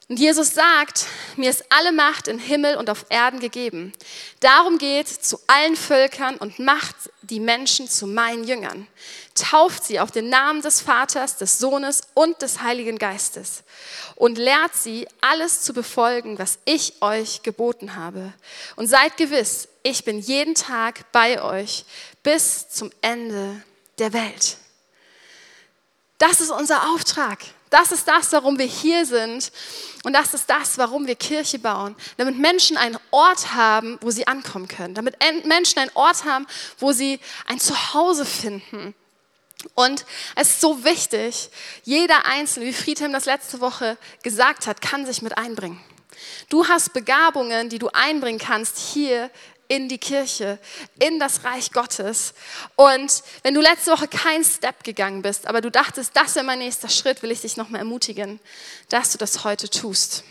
Und 0.08 0.20
Jesus 0.20 0.54
sagt, 0.54 1.06
mir 1.34 1.50
ist 1.50 1.64
alle 1.68 1.90
Macht 1.90 2.28
im 2.28 2.38
Himmel 2.38 2.76
und 2.76 2.90
auf 2.90 3.06
Erden 3.08 3.40
gegeben. 3.40 3.92
Darum 4.38 4.78
geht 4.78 5.08
zu 5.08 5.40
allen 5.48 5.74
Völkern 5.74 6.36
und 6.36 6.60
macht 6.60 6.94
die 7.22 7.40
Menschen 7.40 7.88
zu 7.88 8.06
meinen 8.06 8.44
Jüngern. 8.44 8.86
Tauft 9.34 9.82
sie 9.82 9.98
auf 9.98 10.12
den 10.12 10.28
Namen 10.28 10.62
des 10.62 10.80
Vaters, 10.80 11.38
des 11.38 11.58
Sohnes 11.58 12.02
und 12.14 12.40
des 12.40 12.62
Heiligen 12.62 12.98
Geistes 12.98 13.64
und 14.14 14.38
lehrt 14.38 14.76
sie, 14.76 15.08
alles 15.20 15.62
zu 15.62 15.72
befolgen, 15.72 16.38
was 16.38 16.58
ich 16.64 17.02
euch 17.02 17.42
geboten 17.42 17.96
habe. 17.96 18.32
Und 18.76 18.86
seid 18.86 19.16
gewiss, 19.16 19.66
ich 19.82 20.04
bin 20.04 20.20
jeden 20.20 20.54
Tag 20.54 21.10
bei 21.10 21.42
euch 21.42 21.84
bis 22.22 22.68
zum 22.68 22.92
Ende 23.02 23.60
der 23.98 24.12
Welt. 24.12 24.56
Das 26.18 26.40
ist 26.40 26.50
unser 26.50 26.90
Auftrag. 26.90 27.40
Das 27.70 27.92
ist 27.92 28.08
das, 28.08 28.32
warum 28.32 28.58
wir 28.58 28.66
hier 28.66 29.04
sind. 29.04 29.52
Und 30.06 30.12
das 30.12 30.34
ist 30.34 30.48
das, 30.48 30.78
warum 30.78 31.08
wir 31.08 31.16
Kirche 31.16 31.58
bauen. 31.58 31.96
Damit 32.16 32.38
Menschen 32.38 32.76
einen 32.76 32.96
Ort 33.10 33.54
haben, 33.54 33.98
wo 34.00 34.12
sie 34.12 34.24
ankommen 34.28 34.68
können. 34.68 34.94
Damit 34.94 35.16
Menschen 35.44 35.80
einen 35.80 35.90
Ort 35.94 36.24
haben, 36.24 36.46
wo 36.78 36.92
sie 36.92 37.18
ein 37.48 37.58
Zuhause 37.58 38.24
finden. 38.24 38.94
Und 39.74 40.06
es 40.36 40.50
ist 40.50 40.60
so 40.60 40.84
wichtig, 40.84 41.50
jeder 41.82 42.24
Einzelne, 42.24 42.66
wie 42.66 42.72
Friedhelm 42.72 43.12
das 43.12 43.24
letzte 43.24 43.60
Woche 43.60 43.98
gesagt 44.22 44.68
hat, 44.68 44.80
kann 44.80 45.04
sich 45.06 45.22
mit 45.22 45.36
einbringen. 45.36 45.80
Du 46.50 46.68
hast 46.68 46.92
Begabungen, 46.92 47.68
die 47.68 47.80
du 47.80 47.88
einbringen 47.88 48.38
kannst 48.38 48.78
hier 48.78 49.28
in 49.68 49.88
die 49.88 49.98
Kirche, 49.98 50.58
in 50.98 51.18
das 51.18 51.44
Reich 51.44 51.72
Gottes. 51.72 52.34
Und 52.76 53.22
wenn 53.42 53.54
du 53.54 53.60
letzte 53.60 53.90
Woche 53.92 54.08
keinen 54.08 54.44
Step 54.44 54.84
gegangen 54.84 55.22
bist, 55.22 55.46
aber 55.46 55.60
du 55.60 55.70
dachtest, 55.70 56.16
das 56.16 56.34
wäre 56.34 56.44
mein 56.44 56.58
nächster 56.58 56.88
Schritt, 56.88 57.22
will 57.22 57.30
ich 57.30 57.40
dich 57.40 57.56
nochmal 57.56 57.80
ermutigen, 57.80 58.40
dass 58.88 59.12
du 59.12 59.18
das 59.18 59.44
heute 59.44 59.68
tust. 59.68 60.24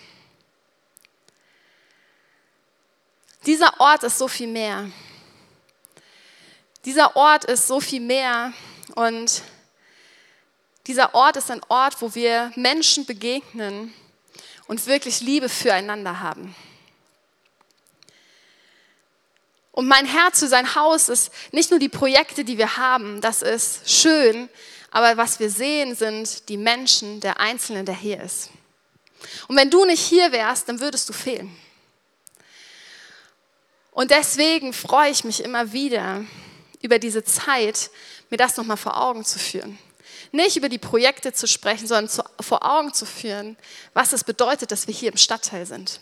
Dieser 3.46 3.80
Ort 3.80 4.04
ist 4.04 4.18
so 4.18 4.28
viel 4.28 4.48
mehr. 4.48 4.90
Dieser 6.86 7.16
Ort 7.16 7.46
ist 7.46 7.68
so 7.68 7.80
viel 7.80 8.02
mehr 8.02 8.54
und 8.96 9.42
dieser 10.88 11.16
Ort 11.16 11.38
ist 11.38 11.50
ein 11.50 11.62
Ort, 11.68 12.00
wo 12.02 12.14
wir 12.14 12.52
Menschen 12.56 13.06
begegnen 13.06 13.94
und 14.68 14.86
wirklich 14.86 15.22
Liebe 15.22 15.50
füreinander 15.50 16.20
haben. 16.20 16.56
Und 19.76 19.90
mein 19.90 20.06
Herz 20.06 20.40
für 20.40 20.48
sein 20.48 20.74
Haus 20.74 21.10
ist 21.10 21.34
nicht 21.52 21.70
nur 21.70 21.80
die 21.82 21.90
Projekte, 21.90 22.46
die 22.46 22.58
wir 22.58 22.78
haben, 22.78 23.20
das 23.20 23.42
ist 23.42 23.92
schön, 23.92 24.48
aber 24.90 25.18
was 25.18 25.42
wir 25.42 25.50
sehen, 25.50 25.96
sind 25.96 26.48
die 26.48 26.56
Menschen, 26.56 27.20
der 27.20 27.42
Einzelne, 27.42 27.84
der 27.84 27.94
hier 27.94 28.22
ist. 28.22 28.52
Und 29.50 29.58
wenn 29.58 29.70
du 29.70 29.84
nicht 29.84 30.00
hier 30.00 30.32
wärst, 30.32 30.70
dann 30.70 30.80
würdest 30.80 31.10
du 31.10 31.14
fehlen. 31.14 31.54
Und 33.92 34.12
deswegen 34.12 34.72
freue 34.72 35.12
ich 35.12 35.26
mich 35.26 35.44
immer 35.44 35.74
wieder 35.74 36.24
über 36.82 36.98
diese 36.98 37.26
Zeit, 37.26 37.92
mir 38.30 38.38
das 38.38 38.56
nochmal 38.56 38.78
vor 38.78 39.04
Augen 39.04 39.26
zu 39.26 39.40
führen. 39.40 39.78
Nicht 40.32 40.56
über 40.56 40.70
die 40.70 40.78
Projekte 40.78 41.34
zu 41.34 41.48
sprechen, 41.48 41.86
sondern 41.86 42.08
zu, 42.08 42.24
vor 42.40 42.64
Augen 42.64 42.94
zu 42.94 43.06
führen, 43.06 43.58
was 43.94 44.14
es 44.14 44.24
bedeutet, 44.24 44.72
dass 44.72 44.88
wir 44.88 44.94
hier 44.94 45.12
im 45.12 45.18
Stadtteil 45.18 45.66
sind 45.66 46.00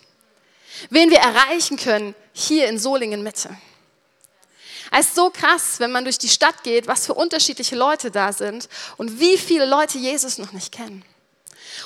wen 0.89 1.09
wir 1.09 1.19
erreichen 1.19 1.77
können 1.77 2.15
hier 2.33 2.67
in 2.67 2.79
Solingen 2.79 3.23
Mitte. 3.23 3.49
Es 4.91 5.07
ist 5.07 5.15
so 5.15 5.31
krass, 5.31 5.79
wenn 5.79 5.91
man 5.91 6.03
durch 6.03 6.19
die 6.19 6.29
Stadt 6.29 6.63
geht, 6.63 6.87
was 6.87 7.07
für 7.07 7.15
unterschiedliche 7.15 7.75
Leute 7.75 8.11
da 8.11 8.31
sind 8.31 8.69
und 8.97 9.19
wie 9.19 9.37
viele 9.37 9.65
Leute 9.65 9.97
Jesus 9.97 10.37
noch 10.37 10.51
nicht 10.51 10.71
kennen. 10.71 11.03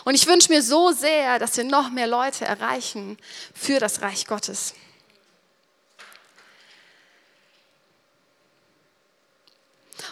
Und 0.04 0.16
ich 0.16 0.28
wünsche 0.28 0.52
mir 0.52 0.62
so 0.62 0.92
sehr, 0.92 1.40
dass 1.40 1.56
wir 1.56 1.64
noch 1.64 1.90
mehr 1.90 2.08
Leute 2.08 2.46
erreichen 2.46 3.18
für 3.54 3.80
das 3.80 4.02
Reich 4.02 4.28
Gottes. 4.28 4.74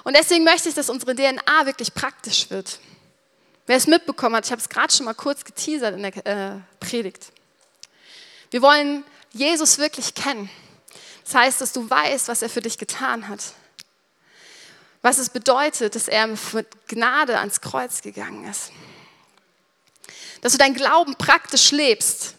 Und 0.05 0.15
deswegen 0.15 0.43
möchte 0.43 0.69
ich, 0.69 0.75
dass 0.75 0.89
unsere 0.89 1.15
DNA 1.15 1.65
wirklich 1.65 1.93
praktisch 1.93 2.49
wird. 2.49 2.79
Wer 3.65 3.77
es 3.77 3.87
mitbekommen 3.87 4.35
hat, 4.35 4.45
ich 4.45 4.51
habe 4.51 4.61
es 4.61 4.69
gerade 4.69 4.93
schon 4.93 5.05
mal 5.05 5.15
kurz 5.15 5.43
geteasert 5.43 5.95
in 5.95 6.03
der 6.03 6.25
äh, 6.25 6.59
Predigt. 6.79 7.31
Wir 8.51 8.61
wollen 8.61 9.03
Jesus 9.31 9.77
wirklich 9.77 10.13
kennen. 10.13 10.49
Das 11.25 11.35
heißt, 11.35 11.61
dass 11.61 11.73
du 11.73 11.89
weißt, 11.89 12.27
was 12.27 12.41
er 12.41 12.49
für 12.49 12.61
dich 12.61 12.77
getan 12.77 13.27
hat. 13.27 13.41
Was 15.01 15.17
es 15.17 15.29
bedeutet, 15.29 15.95
dass 15.95 16.07
er 16.07 16.27
mit 16.27 16.87
Gnade 16.87 17.39
ans 17.39 17.61
Kreuz 17.61 18.01
gegangen 18.01 18.49
ist. 18.49 18.71
Dass 20.41 20.53
du 20.53 20.57
deinen 20.57 20.75
Glauben 20.75 21.15
praktisch 21.15 21.71
lebst. 21.71 22.35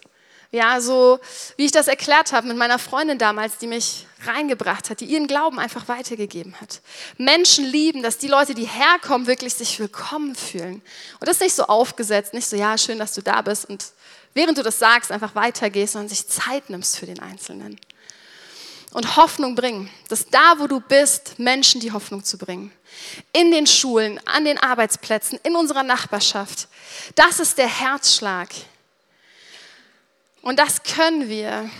Ja, 0.52 0.80
so 0.80 1.18
wie 1.56 1.66
ich 1.66 1.72
das 1.72 1.88
erklärt 1.88 2.32
habe 2.32 2.46
mit 2.46 2.56
meiner 2.56 2.78
Freundin 2.78 3.18
damals, 3.18 3.58
die 3.58 3.66
mich 3.66 4.06
reingebracht 4.24 4.88
hat, 4.88 5.00
die 5.00 5.04
ihren 5.04 5.26
Glauben 5.26 5.58
einfach 5.58 5.88
weitergegeben 5.88 6.58
hat. 6.60 6.80
Menschen 7.18 7.64
lieben, 7.64 8.02
dass 8.02 8.18
die 8.18 8.28
Leute, 8.28 8.54
die 8.54 8.64
herkommen, 8.64 9.26
wirklich 9.26 9.54
sich 9.54 9.78
willkommen 9.78 10.34
fühlen. 10.34 10.82
Und 11.20 11.28
das 11.28 11.36
ist 11.36 11.42
nicht 11.42 11.56
so 11.56 11.64
aufgesetzt, 11.64 12.32
nicht 12.32 12.48
so, 12.48 12.56
ja, 12.56 12.78
schön, 12.78 12.98
dass 12.98 13.12
du 13.12 13.22
da 13.22 13.42
bist 13.42 13.66
und 13.66 13.84
während 14.36 14.58
du 14.58 14.62
das 14.62 14.78
sagst, 14.78 15.10
einfach 15.10 15.34
weitergehst, 15.34 15.94
sondern 15.94 16.10
sich 16.10 16.28
Zeit 16.28 16.68
nimmst 16.68 16.98
für 16.98 17.06
den 17.06 17.20
Einzelnen. 17.20 17.80
Und 18.92 19.16
Hoffnung 19.16 19.54
bringen, 19.54 19.90
dass 20.08 20.26
da, 20.26 20.58
wo 20.58 20.66
du 20.66 20.80
bist, 20.80 21.38
Menschen 21.38 21.80
die 21.80 21.90
Hoffnung 21.90 22.22
zu 22.22 22.36
bringen. 22.36 22.70
In 23.32 23.50
den 23.50 23.66
Schulen, 23.66 24.20
an 24.26 24.44
den 24.44 24.58
Arbeitsplätzen, 24.58 25.40
in 25.42 25.56
unserer 25.56 25.82
Nachbarschaft. 25.82 26.68
Das 27.14 27.40
ist 27.40 27.56
der 27.56 27.66
Herzschlag. 27.66 28.50
Und 30.42 30.58
das 30.58 30.82
können 30.82 31.28
wir, 31.28 31.70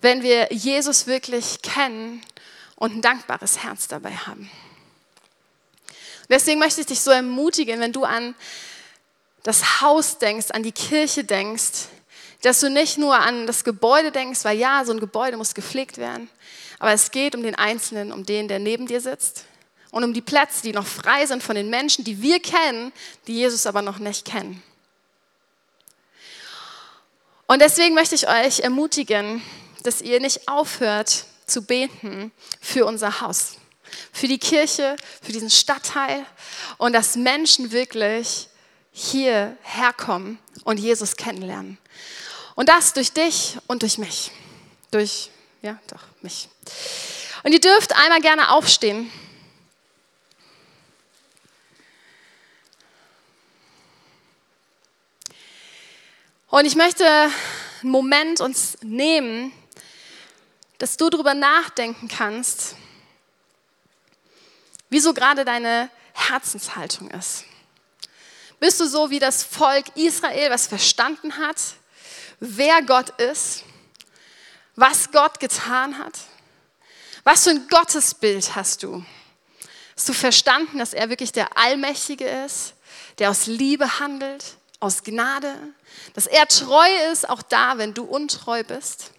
wenn 0.00 0.22
wir 0.22 0.52
Jesus 0.52 1.06
wirklich 1.06 1.62
kennen 1.62 2.20
und 2.74 2.96
ein 2.96 3.02
dankbares 3.02 3.62
Herz 3.62 3.86
dabei 3.86 4.12
haben. 4.12 4.50
Deswegen 6.28 6.58
möchte 6.58 6.80
ich 6.80 6.88
dich 6.88 7.00
so 7.00 7.12
ermutigen, 7.12 7.80
wenn 7.80 7.92
du 7.92 8.04
an 8.04 8.34
das 9.42 9.80
Haus 9.80 10.18
denkst, 10.18 10.50
an 10.50 10.62
die 10.62 10.72
Kirche 10.72 11.24
denkst, 11.24 11.88
dass 12.42 12.60
du 12.60 12.70
nicht 12.70 12.98
nur 12.98 13.18
an 13.18 13.46
das 13.46 13.64
Gebäude 13.64 14.12
denkst, 14.12 14.44
weil 14.44 14.58
ja, 14.58 14.84
so 14.84 14.92
ein 14.92 15.00
Gebäude 15.00 15.36
muss 15.36 15.54
gepflegt 15.54 15.98
werden, 15.98 16.28
aber 16.78 16.92
es 16.92 17.10
geht 17.10 17.34
um 17.34 17.42
den 17.42 17.54
Einzelnen, 17.54 18.12
um 18.12 18.24
den, 18.24 18.48
der 18.48 18.58
neben 18.58 18.86
dir 18.86 19.00
sitzt 19.00 19.44
und 19.90 20.04
um 20.04 20.12
die 20.12 20.20
Plätze, 20.20 20.62
die 20.62 20.72
noch 20.72 20.86
frei 20.86 21.26
sind 21.26 21.42
von 21.42 21.56
den 21.56 21.70
Menschen, 21.70 22.04
die 22.04 22.22
wir 22.22 22.40
kennen, 22.40 22.92
die 23.26 23.34
Jesus 23.34 23.66
aber 23.66 23.82
noch 23.82 23.98
nicht 23.98 24.24
kennen. 24.24 24.62
Und 27.46 27.62
deswegen 27.62 27.94
möchte 27.94 28.14
ich 28.14 28.28
euch 28.28 28.60
ermutigen, 28.60 29.42
dass 29.82 30.02
ihr 30.02 30.20
nicht 30.20 30.48
aufhört 30.48 31.24
zu 31.46 31.62
beten 31.62 32.30
für 32.60 32.84
unser 32.84 33.22
Haus, 33.22 33.56
für 34.12 34.28
die 34.28 34.38
Kirche, 34.38 34.96
für 35.22 35.32
diesen 35.32 35.48
Stadtteil 35.48 36.26
und 36.76 36.92
dass 36.92 37.16
Menschen 37.16 37.72
wirklich 37.72 38.48
hierher 38.98 39.92
kommen 39.96 40.38
und 40.64 40.78
Jesus 40.78 41.16
kennenlernen. 41.16 41.78
Und 42.56 42.68
das 42.68 42.92
durch 42.92 43.12
dich 43.12 43.56
und 43.68 43.82
durch 43.82 43.98
mich. 43.98 44.32
Durch, 44.90 45.30
ja, 45.62 45.78
doch, 45.86 46.02
mich. 46.20 46.48
Und 47.44 47.52
ihr 47.52 47.60
dürft 47.60 47.94
einmal 47.94 48.20
gerne 48.20 48.50
aufstehen. 48.50 49.10
Und 56.48 56.64
ich 56.64 56.74
möchte 56.74 57.06
einen 57.06 57.92
Moment 57.92 58.40
uns 58.40 58.78
nehmen, 58.82 59.52
dass 60.78 60.96
du 60.96 61.08
darüber 61.08 61.34
nachdenken 61.34 62.08
kannst, 62.08 62.74
wieso 64.88 65.14
gerade 65.14 65.44
deine 65.44 65.88
Herzenshaltung 66.14 67.10
ist. 67.12 67.44
Bist 68.60 68.80
du 68.80 68.86
so 68.86 69.10
wie 69.10 69.18
das 69.18 69.42
Volk 69.42 69.86
Israel, 69.96 70.50
was 70.50 70.66
verstanden 70.66 71.36
hat, 71.38 71.56
wer 72.40 72.82
Gott 72.82 73.10
ist, 73.20 73.64
was 74.74 75.10
Gott 75.10 75.40
getan 75.40 75.98
hat? 75.98 76.14
Was 77.24 77.44
für 77.44 77.50
ein 77.50 77.68
Gottesbild 77.68 78.56
hast 78.56 78.82
du? 78.82 79.04
Hast 79.96 80.08
du 80.08 80.12
verstanden, 80.12 80.78
dass 80.78 80.92
er 80.92 81.10
wirklich 81.10 81.32
der 81.32 81.56
Allmächtige 81.56 82.26
ist, 82.46 82.74
der 83.18 83.30
aus 83.30 83.46
Liebe 83.46 83.98
handelt, 83.98 84.56
aus 84.80 85.02
Gnade, 85.02 85.54
Dass 86.14 86.26
er 86.26 86.46
treu 86.46 86.88
ist, 87.12 87.28
auch 87.28 87.42
da, 87.42 87.78
wenn 87.78 87.94
du 87.94 88.04
untreu 88.04 88.62
bist? 88.62 89.10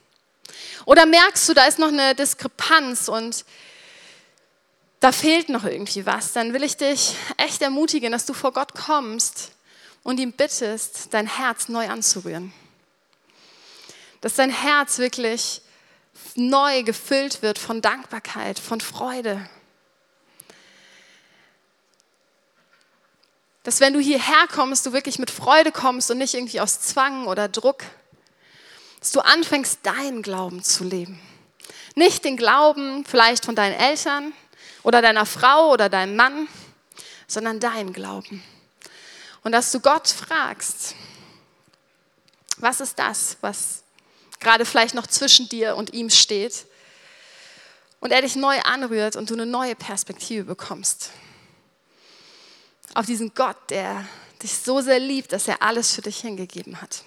Oder 0.86 1.06
merkst 1.06 1.47
du, 1.49 1.54
da 1.54 1.65
ist 1.65 1.80
noch 1.80 1.89
eine 1.89 2.15
Diskrepanz 2.15 3.10
und 3.10 3.45
da 5.00 5.12
fehlt 5.12 5.50
noch 5.50 5.64
irgendwie 5.64 6.06
was? 6.06 6.34
Dann 6.34 6.54
will 6.54 6.64
ich 6.64 6.78
dich 6.78 7.16
echt 7.38 7.62
ermutigen, 7.62 8.12
dass 8.12 8.26
du 8.26 8.34
vor 8.34 8.52
Gott 8.52 8.74
kommst 8.74 9.52
und 10.04 10.20
ihm 10.20 10.34
bittest, 10.34 11.14
dein 11.14 11.28
Herz 11.28 11.70
neu 11.70 11.88
anzurühren. 11.88 12.52
Dass 14.22 14.36
dein 14.36 14.50
Herz 14.50 14.98
wirklich 14.98 15.62
neu 16.36 16.84
gefüllt 16.84 17.42
wird 17.42 17.58
von 17.58 17.82
Dankbarkeit, 17.82 18.60
von 18.60 18.82
Freude. 18.82 19.50
Dass 23.64 23.80
wenn 23.80 23.94
du 23.94 24.00
hierher 24.00 24.48
kommst, 24.54 24.86
du 24.86 24.94
wirklich 24.94 25.20
mit 25.20 25.32
Freude 25.32 25.72
kommst 25.72 26.12
und 26.12 26.18
nicht 26.18 26.34
irgendwie 26.34 26.60
aus 26.60 26.82
Zwang 26.82 27.28
oder 27.28 27.48
Druck. 27.48 27.84
Dass 29.00 29.12
du 29.12 29.22
anfängst, 29.22 29.80
deinen 29.84 30.22
Glauben 30.22 30.62
zu 30.62 30.84
leben. 30.84 31.22
Nicht 31.96 32.26
den 32.26 32.36
Glauben 32.36 33.06
vielleicht 33.06 33.46
von 33.46 33.56
deinen 33.56 33.76
Eltern 33.76 34.34
oder 34.84 35.02
deiner 35.02 35.26
Frau 35.26 35.72
oder 35.72 35.89
deinem 35.89 36.15
Mann, 36.15 36.48
sondern 37.28 37.60
deinen 37.60 37.94
Glauben. 37.94 38.44
Und 39.44 39.52
dass 39.52 39.72
du 39.72 39.80
Gott 39.80 40.08
fragst, 40.08 40.96
was 42.58 42.82
ist 42.82 43.00
das, 43.00 43.38
was 43.42 43.84
gerade 44.39 44.65
vielleicht 44.65 44.96
noch 44.96 45.08
zwischen 45.08 45.48
dir 45.50 45.76
und 45.76 45.94
ihm 45.94 46.10
steht 46.10 46.65
und 48.00 48.12
er 48.12 48.22
dich 48.22 48.36
neu 48.36 48.60
anrührt 48.62 49.15
und 49.15 49.30
du 49.30 49.34
eine 49.34 49.46
neue 49.46 49.76
Perspektive 49.76 50.44
bekommst. 50.44 51.12
Auf 52.94 53.06
diesen 53.06 53.34
Gott, 53.34 53.58
der 53.70 54.06
dich 54.42 54.58
so 54.58 54.82
sehr 54.82 55.00
liebt, 55.00 55.32
dass 55.32 55.48
er 55.48 55.62
alles 55.62 55.94
für 55.94 56.02
dich 56.02 56.22
hingegeben 56.22 56.82
hat. 56.82 57.04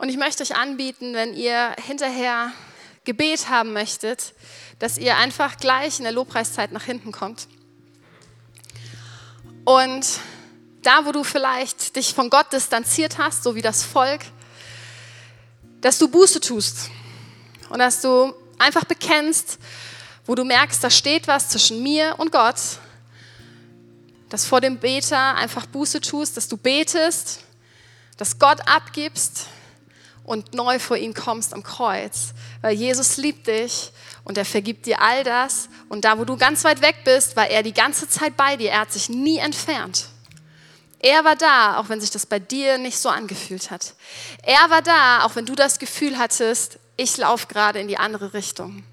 Und 0.00 0.08
ich 0.08 0.16
möchte 0.16 0.42
euch 0.42 0.56
anbieten, 0.56 1.12
wenn 1.12 1.34
ihr 1.34 1.76
hinterher 1.84 2.52
Gebet 3.04 3.50
haben 3.50 3.74
möchtet, 3.74 4.32
dass 4.78 4.96
ihr 4.96 5.18
einfach 5.18 5.58
gleich 5.58 5.98
in 5.98 6.04
der 6.04 6.12
Lobpreiszeit 6.12 6.72
nach 6.72 6.84
hinten 6.84 7.12
kommt. 7.12 7.48
Und 9.66 10.06
da, 10.80 11.04
wo 11.04 11.12
du 11.12 11.22
vielleicht 11.22 11.96
dich 11.96 12.14
von 12.14 12.30
Gott 12.30 12.50
distanziert 12.50 13.18
hast, 13.18 13.42
so 13.42 13.54
wie 13.54 13.60
das 13.60 13.84
Volk, 13.84 14.22
dass 15.82 15.98
du 15.98 16.08
Buße 16.08 16.40
tust 16.40 16.88
und 17.68 17.78
dass 17.78 18.00
du 18.00 18.32
einfach 18.56 18.86
bekennst, 18.86 19.58
wo 20.24 20.34
du 20.34 20.44
merkst, 20.44 20.82
da 20.82 20.88
steht 20.88 21.28
was 21.28 21.50
zwischen 21.50 21.82
mir 21.82 22.14
und 22.16 22.32
Gott, 22.32 22.56
dass 24.30 24.46
vor 24.46 24.62
dem 24.62 24.78
Beter 24.78 25.34
einfach 25.34 25.66
Buße 25.66 26.00
tust, 26.00 26.38
dass 26.38 26.48
du 26.48 26.56
betest, 26.56 27.40
dass 28.16 28.38
Gott 28.38 28.66
abgibst, 28.66 29.44
und 30.30 30.54
neu 30.54 30.78
vor 30.78 30.96
ihn 30.96 31.12
kommst 31.12 31.52
am 31.54 31.64
Kreuz. 31.64 32.34
Weil 32.62 32.76
Jesus 32.76 33.16
liebt 33.16 33.48
dich 33.48 33.90
und 34.22 34.38
er 34.38 34.44
vergibt 34.44 34.86
dir 34.86 35.02
all 35.02 35.24
das. 35.24 35.68
Und 35.88 36.04
da, 36.04 36.20
wo 36.20 36.24
du 36.24 36.36
ganz 36.36 36.62
weit 36.62 36.82
weg 36.82 36.98
bist, 37.04 37.34
war 37.34 37.48
er 37.48 37.64
die 37.64 37.72
ganze 37.72 38.08
Zeit 38.08 38.36
bei 38.36 38.56
dir. 38.56 38.70
Er 38.70 38.82
hat 38.82 38.92
sich 38.92 39.08
nie 39.08 39.38
entfernt. 39.38 40.06
Er 41.00 41.24
war 41.24 41.34
da, 41.34 41.78
auch 41.78 41.88
wenn 41.88 42.00
sich 42.00 42.12
das 42.12 42.26
bei 42.26 42.38
dir 42.38 42.78
nicht 42.78 42.96
so 42.96 43.08
angefühlt 43.08 43.72
hat. 43.72 43.94
Er 44.44 44.70
war 44.70 44.82
da, 44.82 45.24
auch 45.24 45.34
wenn 45.34 45.46
du 45.46 45.56
das 45.56 45.80
Gefühl 45.80 46.16
hattest, 46.16 46.78
ich 46.96 47.16
laufe 47.16 47.48
gerade 47.48 47.80
in 47.80 47.88
die 47.88 47.98
andere 47.98 48.32
Richtung. 48.32 48.84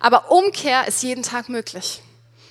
Aber 0.00 0.32
Umkehr 0.32 0.88
ist 0.88 1.00
jeden 1.04 1.22
Tag 1.22 1.48
möglich. 1.48 2.02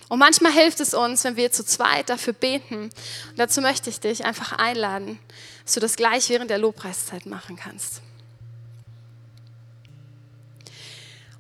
Und 0.07 0.19
manchmal 0.19 0.53
hilft 0.53 0.79
es 0.79 0.93
uns, 0.93 1.25
wenn 1.25 1.35
wir 1.35 1.51
zu 1.51 1.65
zweit 1.65 2.09
dafür 2.09 2.31
beten. 2.31 2.91
Und 3.29 3.37
dazu 3.37 3.59
möchte 3.59 3.89
ich 3.89 3.99
dich 3.99 4.23
einfach 4.23 4.53
einladen, 4.53 5.19
dass 5.65 5.73
du 5.73 5.79
das 5.79 5.95
gleich 5.95 6.29
während 6.29 6.49
der 6.49 6.59
Lobpreiszeit 6.59 7.25
machen 7.25 7.55
kannst. 7.57 8.01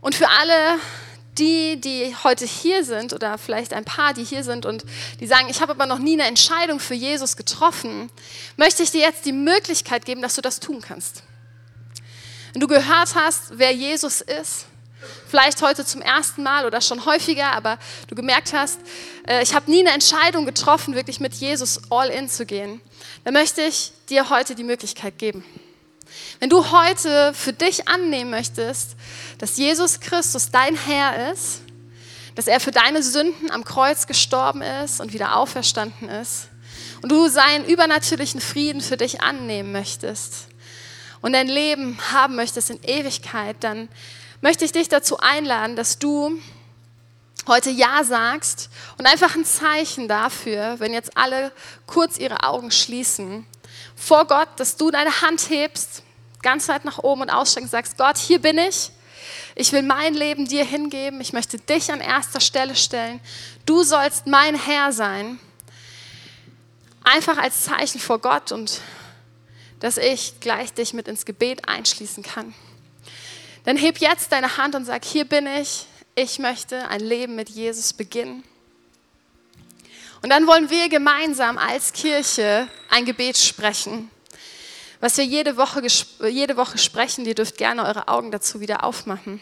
Und 0.01 0.15
für 0.15 0.27
alle, 0.29 0.79
die, 1.37 1.79
die 1.79 2.15
heute 2.23 2.45
hier 2.45 2.83
sind 2.83 3.13
oder 3.13 3.37
vielleicht 3.37 3.73
ein 3.73 3.85
paar, 3.85 4.13
die 4.13 4.23
hier 4.23 4.43
sind 4.43 4.65
und 4.65 4.85
die 5.19 5.27
sagen, 5.27 5.47
ich 5.49 5.61
habe 5.61 5.71
aber 5.71 5.85
noch 5.85 5.99
nie 5.99 6.13
eine 6.13 6.27
Entscheidung 6.27 6.79
für 6.79 6.93
Jesus 6.93 7.37
getroffen, 7.37 8.09
möchte 8.57 8.83
ich 8.83 8.91
dir 8.91 9.01
jetzt 9.01 9.25
die 9.25 9.31
Möglichkeit 9.31 10.05
geben, 10.05 10.21
dass 10.21 10.35
du 10.35 10.41
das 10.41 10.59
tun 10.59 10.81
kannst. 10.81 11.23
Wenn 12.53 12.61
du 12.61 12.67
gehört 12.67 13.15
hast, 13.15 13.57
wer 13.57 13.71
Jesus 13.71 14.21
ist, 14.21 14.65
vielleicht 15.27 15.61
heute 15.61 15.85
zum 15.85 16.01
ersten 16.01 16.43
Mal 16.43 16.65
oder 16.65 16.81
schon 16.81 17.05
häufiger, 17.05 17.51
aber 17.51 17.77
du 18.07 18.15
gemerkt 18.15 18.53
hast, 18.53 18.79
äh, 19.27 19.43
ich 19.43 19.53
habe 19.53 19.69
nie 19.69 19.81
eine 19.81 19.91
Entscheidung 19.91 20.45
getroffen, 20.45 20.95
wirklich 20.95 21.19
mit 21.19 21.33
Jesus 21.33 21.81
all 21.89 22.09
in 22.09 22.29
zu 22.29 22.45
gehen, 22.45 22.81
dann 23.23 23.33
möchte 23.33 23.61
ich 23.61 23.91
dir 24.09 24.29
heute 24.29 24.55
die 24.55 24.63
Möglichkeit 24.63 25.17
geben. 25.17 25.43
Wenn 26.39 26.49
du 26.49 26.71
heute 26.71 27.33
für 27.33 27.53
dich 27.53 27.87
annehmen 27.87 28.29
möchtest, 28.29 28.95
dass 29.37 29.57
Jesus 29.57 29.99
Christus 29.99 30.51
dein 30.51 30.75
Herr 30.75 31.31
ist, 31.31 31.61
dass 32.35 32.47
er 32.47 32.59
für 32.59 32.71
deine 32.71 33.01
Sünden 33.01 33.49
am 33.51 33.63
Kreuz 33.63 34.07
gestorben 34.07 34.61
ist 34.61 34.99
und 34.99 35.13
wieder 35.13 35.37
auferstanden 35.37 36.09
ist 36.09 36.49
und 37.01 37.11
du 37.11 37.27
seinen 37.29 37.65
übernatürlichen 37.65 38.41
Frieden 38.41 38.81
für 38.81 38.97
dich 38.97 39.21
annehmen 39.21 39.71
möchtest 39.71 40.47
und 41.21 41.33
dein 41.33 41.47
Leben 41.47 41.97
haben 42.11 42.35
möchtest 42.35 42.69
in 42.69 42.83
Ewigkeit, 42.83 43.55
dann 43.61 43.89
möchte 44.45 44.63
ich 44.63 44.71
dich 44.71 44.89
dazu 44.89 45.17
einladen, 45.17 45.75
dass 45.75 45.97
du 45.97 46.39
heute 47.47 47.71
Ja 47.71 48.03
sagst 48.03 48.69
und 48.99 49.07
einfach 49.07 49.33
ein 49.33 49.43
Zeichen 49.43 50.07
dafür, 50.07 50.75
wenn 50.79 50.93
jetzt 50.93 51.17
alle 51.17 51.51
kurz 51.87 52.19
ihre 52.19 52.43
Augen 52.43 52.69
schließen, 52.69 53.47
vor 53.95 54.25
Gott, 54.25 54.47
dass 54.57 54.77
du 54.77 54.91
deine 54.91 55.21
Hand 55.21 55.49
hebst, 55.49 56.03
ganz 56.43 56.67
weit 56.67 56.85
nach 56.85 56.99
oben 56.99 57.23
und 57.23 57.31
ausstreckst 57.31 57.63
und 57.63 57.71
sagst, 57.71 57.97
Gott, 57.97 58.19
hier 58.19 58.39
bin 58.39 58.59
ich. 58.59 58.91
Ich 59.55 59.71
will 59.71 59.81
mein 59.81 60.13
Leben 60.13 60.47
dir 60.47 60.63
hingeben. 60.63 61.21
Ich 61.21 61.33
möchte 61.33 61.57
dich 61.57 61.91
an 61.91 61.99
erster 61.99 62.39
Stelle 62.39 62.75
stellen. 62.75 63.21
Du 63.65 63.81
sollst 63.81 64.27
mein 64.27 64.53
Herr 64.53 64.93
sein. 64.93 65.39
Einfach 67.03 67.39
als 67.39 67.63
Zeichen 67.63 67.99
vor 67.99 68.19
Gott 68.19 68.51
und 68.51 68.79
dass 69.79 69.97
ich 69.97 70.39
gleich 70.39 70.71
dich 70.71 70.93
mit 70.93 71.07
ins 71.07 71.25
Gebet 71.25 71.67
einschließen 71.67 72.21
kann. 72.21 72.53
Dann 73.65 73.77
heb 73.77 73.97
jetzt 73.97 74.31
deine 74.31 74.57
Hand 74.57 74.75
und 74.75 74.85
sag, 74.85 75.03
hier 75.03 75.25
bin 75.25 75.47
ich, 75.47 75.87
ich 76.13 76.37
möchte 76.37 76.87
ein 76.87 77.01
Leben 77.01 77.35
mit 77.35 77.49
Jesus 77.49 77.93
beginnen. 77.93 78.43
Und 80.21 80.29
dann 80.29 80.47
wollen 80.47 80.69
wir 80.69 80.87
gemeinsam 80.87 81.57
als 81.57 81.91
Kirche 81.91 82.67
ein 82.89 83.05
Gebet 83.05 83.37
sprechen, 83.37 84.09
was 84.99 85.17
wir 85.17 85.25
jede 85.25 85.57
Woche, 85.57 85.85
jede 86.29 86.57
Woche 86.57 86.77
sprechen. 86.77 87.25
Ihr 87.25 87.35
dürft 87.35 87.57
gerne 87.57 87.85
eure 87.85 88.07
Augen 88.07 88.31
dazu 88.31 88.59
wieder 88.59 88.83
aufmachen. 88.83 89.41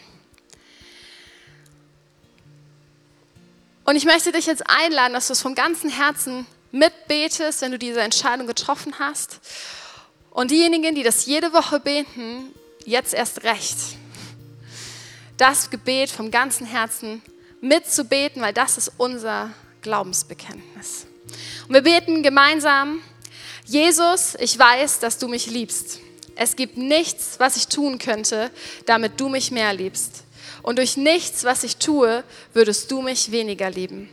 Und 3.86 3.97
ich 3.97 4.05
möchte 4.05 4.31
dich 4.31 4.45
jetzt 4.45 4.63
einladen, 4.69 5.13
dass 5.13 5.27
du 5.27 5.33
es 5.33 5.41
vom 5.41 5.55
ganzen 5.55 5.89
Herzen 5.89 6.45
mitbetest, 6.71 7.62
wenn 7.62 7.71
du 7.71 7.79
diese 7.79 8.01
Entscheidung 8.01 8.47
getroffen 8.47 8.97
hast. 8.99 9.41
Und 10.31 10.51
diejenigen, 10.51 10.95
die 10.95 11.03
das 11.03 11.25
jede 11.25 11.51
Woche 11.51 11.81
beten, 11.81 12.53
jetzt 12.86 13.13
erst 13.13 13.43
recht 13.43 13.77
das 15.37 15.69
Gebet 15.69 16.09
vom 16.09 16.31
ganzen 16.31 16.65
Herzen 16.65 17.21
mitzubeten, 17.61 18.41
weil 18.41 18.53
das 18.53 18.77
ist 18.77 18.91
unser 18.97 19.51
Glaubensbekenntnis. 19.81 21.05
Und 21.67 21.73
wir 21.73 21.81
beten 21.81 22.23
gemeinsam, 22.23 23.01
Jesus, 23.65 24.35
ich 24.39 24.57
weiß, 24.57 24.99
dass 24.99 25.17
du 25.17 25.27
mich 25.27 25.47
liebst. 25.47 25.99
Es 26.35 26.55
gibt 26.55 26.77
nichts, 26.77 27.35
was 27.39 27.55
ich 27.55 27.67
tun 27.67 27.99
könnte, 27.99 28.51
damit 28.85 29.19
du 29.19 29.29
mich 29.29 29.51
mehr 29.51 29.73
liebst. 29.73 30.23
Und 30.61 30.77
durch 30.77 30.97
nichts, 30.97 31.43
was 31.43 31.63
ich 31.63 31.77
tue, 31.77 32.23
würdest 32.53 32.91
du 32.91 33.01
mich 33.01 33.31
weniger 33.31 33.69
lieben. 33.69 34.09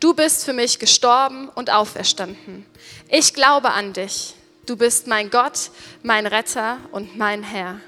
Du 0.00 0.14
bist 0.14 0.44
für 0.44 0.52
mich 0.52 0.78
gestorben 0.78 1.48
und 1.50 1.70
auferstanden. 1.70 2.66
Ich 3.08 3.34
glaube 3.34 3.70
an 3.70 3.92
dich. 3.92 4.34
Du 4.66 4.76
bist 4.76 5.06
mein 5.06 5.30
Gott, 5.30 5.70
mein 6.02 6.26
Retter 6.26 6.78
und 6.92 7.16
mein 7.16 7.42
Herr. 7.42 7.80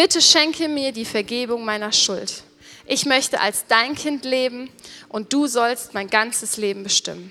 Bitte 0.00 0.22
schenke 0.22 0.66
mir 0.66 0.92
die 0.92 1.04
Vergebung 1.04 1.62
meiner 1.62 1.92
Schuld. 1.92 2.42
Ich 2.86 3.04
möchte 3.04 3.38
als 3.38 3.66
dein 3.66 3.94
Kind 3.94 4.24
leben 4.24 4.70
und 5.10 5.34
du 5.34 5.46
sollst 5.46 5.92
mein 5.92 6.08
ganzes 6.08 6.56
Leben 6.56 6.84
bestimmen. 6.84 7.30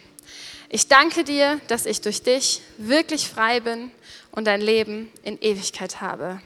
Ich 0.69 0.88
danke 0.88 1.23
dir, 1.23 1.60
dass 1.67 1.88
ich 1.88 1.99
durch 2.01 2.21
dich 2.21 2.62
wirklich 2.77 3.27
frei 3.27 3.60
bin 3.60 3.89
und 4.29 4.47
ein 4.47 4.62
Leben 4.62 5.12
in 5.23 5.41
Ewigkeit 5.41 5.99
habe. 5.99 6.41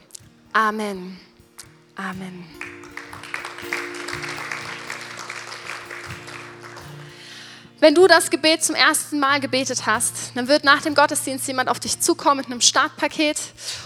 Amen. 0.54 1.20
Amen. 1.94 2.46
Wenn 7.80 7.94
du 7.94 8.06
das 8.06 8.30
Gebet 8.30 8.62
zum 8.62 8.76
ersten 8.76 9.18
Mal 9.18 9.40
gebetet 9.40 9.84
hast, 9.84 10.32
dann 10.36 10.46
wird 10.46 10.62
nach 10.62 10.80
dem 10.82 10.94
Gottesdienst 10.94 11.46
jemand 11.48 11.68
auf 11.68 11.80
dich 11.80 12.00
zukommen 12.00 12.38
mit 12.38 12.46
einem 12.46 12.60
Startpaket 12.60 13.36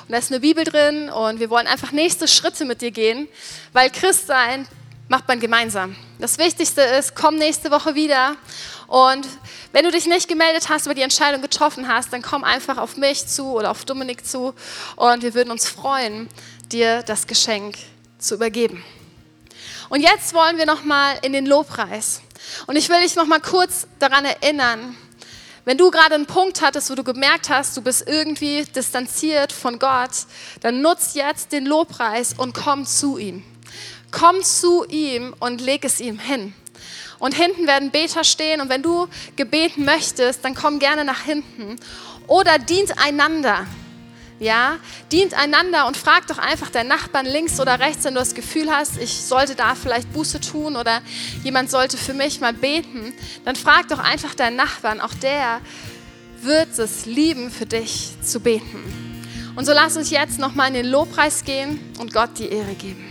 und 0.06 0.12
da 0.12 0.18
ist 0.18 0.30
eine 0.30 0.40
Bibel 0.40 0.62
drin 0.62 1.08
und 1.08 1.40
wir 1.40 1.48
wollen 1.48 1.66
einfach 1.66 1.90
nächste 1.90 2.28
Schritte 2.28 2.66
mit 2.66 2.82
dir 2.82 2.90
gehen, 2.90 3.28
weil 3.72 3.90
Christsein 3.90 4.68
macht 5.08 5.26
man 5.26 5.40
gemeinsam. 5.40 5.96
Das 6.18 6.36
Wichtigste 6.36 6.82
ist, 6.82 7.14
komm 7.14 7.36
nächste 7.36 7.70
Woche 7.70 7.94
wieder 7.94 8.36
und 8.88 9.26
wenn 9.72 9.84
du 9.84 9.90
dich 9.90 10.06
nicht 10.06 10.28
gemeldet 10.28 10.68
hast, 10.68 10.86
aber 10.86 10.94
die 10.94 11.02
Entscheidung 11.02 11.40
getroffen 11.40 11.88
hast, 11.88 12.12
dann 12.12 12.20
komm 12.20 12.44
einfach 12.44 12.76
auf 12.76 12.98
mich 12.98 13.26
zu 13.26 13.52
oder 13.52 13.70
auf 13.70 13.86
Dominik 13.86 14.24
zu 14.26 14.54
und 14.96 15.22
wir 15.22 15.32
würden 15.32 15.50
uns 15.50 15.66
freuen, 15.66 16.28
dir 16.70 17.02
das 17.04 17.26
Geschenk 17.26 17.76
zu 18.18 18.34
übergeben. 18.34 18.84
Und 19.88 20.02
jetzt 20.02 20.34
wollen 20.34 20.58
wir 20.58 20.66
noch 20.66 20.84
mal 20.84 21.18
in 21.22 21.32
den 21.32 21.46
Lobpreis. 21.46 22.20
Und 22.66 22.76
ich 22.76 22.88
will 22.88 23.00
dich 23.02 23.16
noch 23.16 23.26
mal 23.26 23.40
kurz 23.40 23.86
daran 23.98 24.24
erinnern, 24.24 24.96
wenn 25.64 25.76
du 25.76 25.90
gerade 25.90 26.14
einen 26.14 26.24
Punkt 26.24 26.62
hattest, 26.62 26.90
wo 26.90 26.94
du 26.94 27.04
gemerkt 27.04 27.50
hast, 27.50 27.76
du 27.76 27.82
bist 27.82 28.08
irgendwie 28.08 28.64
distanziert 28.64 29.52
von 29.52 29.78
Gott, 29.78 30.10
dann 30.62 30.80
nutz 30.80 31.12
jetzt 31.12 31.52
den 31.52 31.66
Lobpreis 31.66 32.32
und 32.32 32.54
komm 32.54 32.86
zu 32.86 33.18
ihm. 33.18 33.44
Komm 34.10 34.42
zu 34.42 34.86
ihm 34.86 35.34
und 35.40 35.60
leg 35.60 35.84
es 35.84 36.00
ihm 36.00 36.18
hin. 36.18 36.54
Und 37.18 37.34
hinten 37.34 37.66
werden 37.66 37.90
Beter 37.90 38.24
stehen 38.24 38.62
und 38.62 38.70
wenn 38.70 38.82
du 38.82 39.08
gebeten 39.36 39.84
möchtest, 39.84 40.42
dann 40.44 40.54
komm 40.54 40.78
gerne 40.78 41.04
nach 41.04 41.20
hinten 41.20 41.78
oder 42.28 42.58
dient 42.58 42.98
einander. 42.98 43.66
Ja, 44.40 44.76
dient 45.10 45.34
einander 45.34 45.88
und 45.88 45.96
frag 45.96 46.28
doch 46.28 46.38
einfach 46.38 46.70
deinen 46.70 46.88
Nachbarn 46.88 47.26
links 47.26 47.58
oder 47.58 47.80
rechts, 47.80 48.04
wenn 48.04 48.14
du 48.14 48.20
das 48.20 48.34
Gefühl 48.34 48.70
hast, 48.70 48.96
ich 48.98 49.12
sollte 49.12 49.56
da 49.56 49.74
vielleicht 49.74 50.12
Buße 50.12 50.40
tun 50.40 50.76
oder 50.76 51.02
jemand 51.42 51.70
sollte 51.70 51.96
für 51.96 52.14
mich 52.14 52.40
mal 52.40 52.52
beten. 52.52 53.12
Dann 53.44 53.56
frag 53.56 53.88
doch 53.88 53.98
einfach 53.98 54.34
deinen 54.34 54.54
Nachbarn, 54.54 55.00
auch 55.00 55.14
der 55.14 55.60
wird 56.40 56.78
es 56.78 57.04
lieben, 57.04 57.50
für 57.50 57.66
dich 57.66 58.12
zu 58.22 58.38
beten. 58.38 59.24
Und 59.56 59.64
so 59.64 59.72
lass 59.72 59.96
uns 59.96 60.10
jetzt 60.10 60.38
nochmal 60.38 60.68
in 60.68 60.74
den 60.74 60.86
Lobpreis 60.86 61.44
gehen 61.44 61.80
und 61.98 62.12
Gott 62.12 62.38
die 62.38 62.48
Ehre 62.48 62.74
geben. 62.74 63.07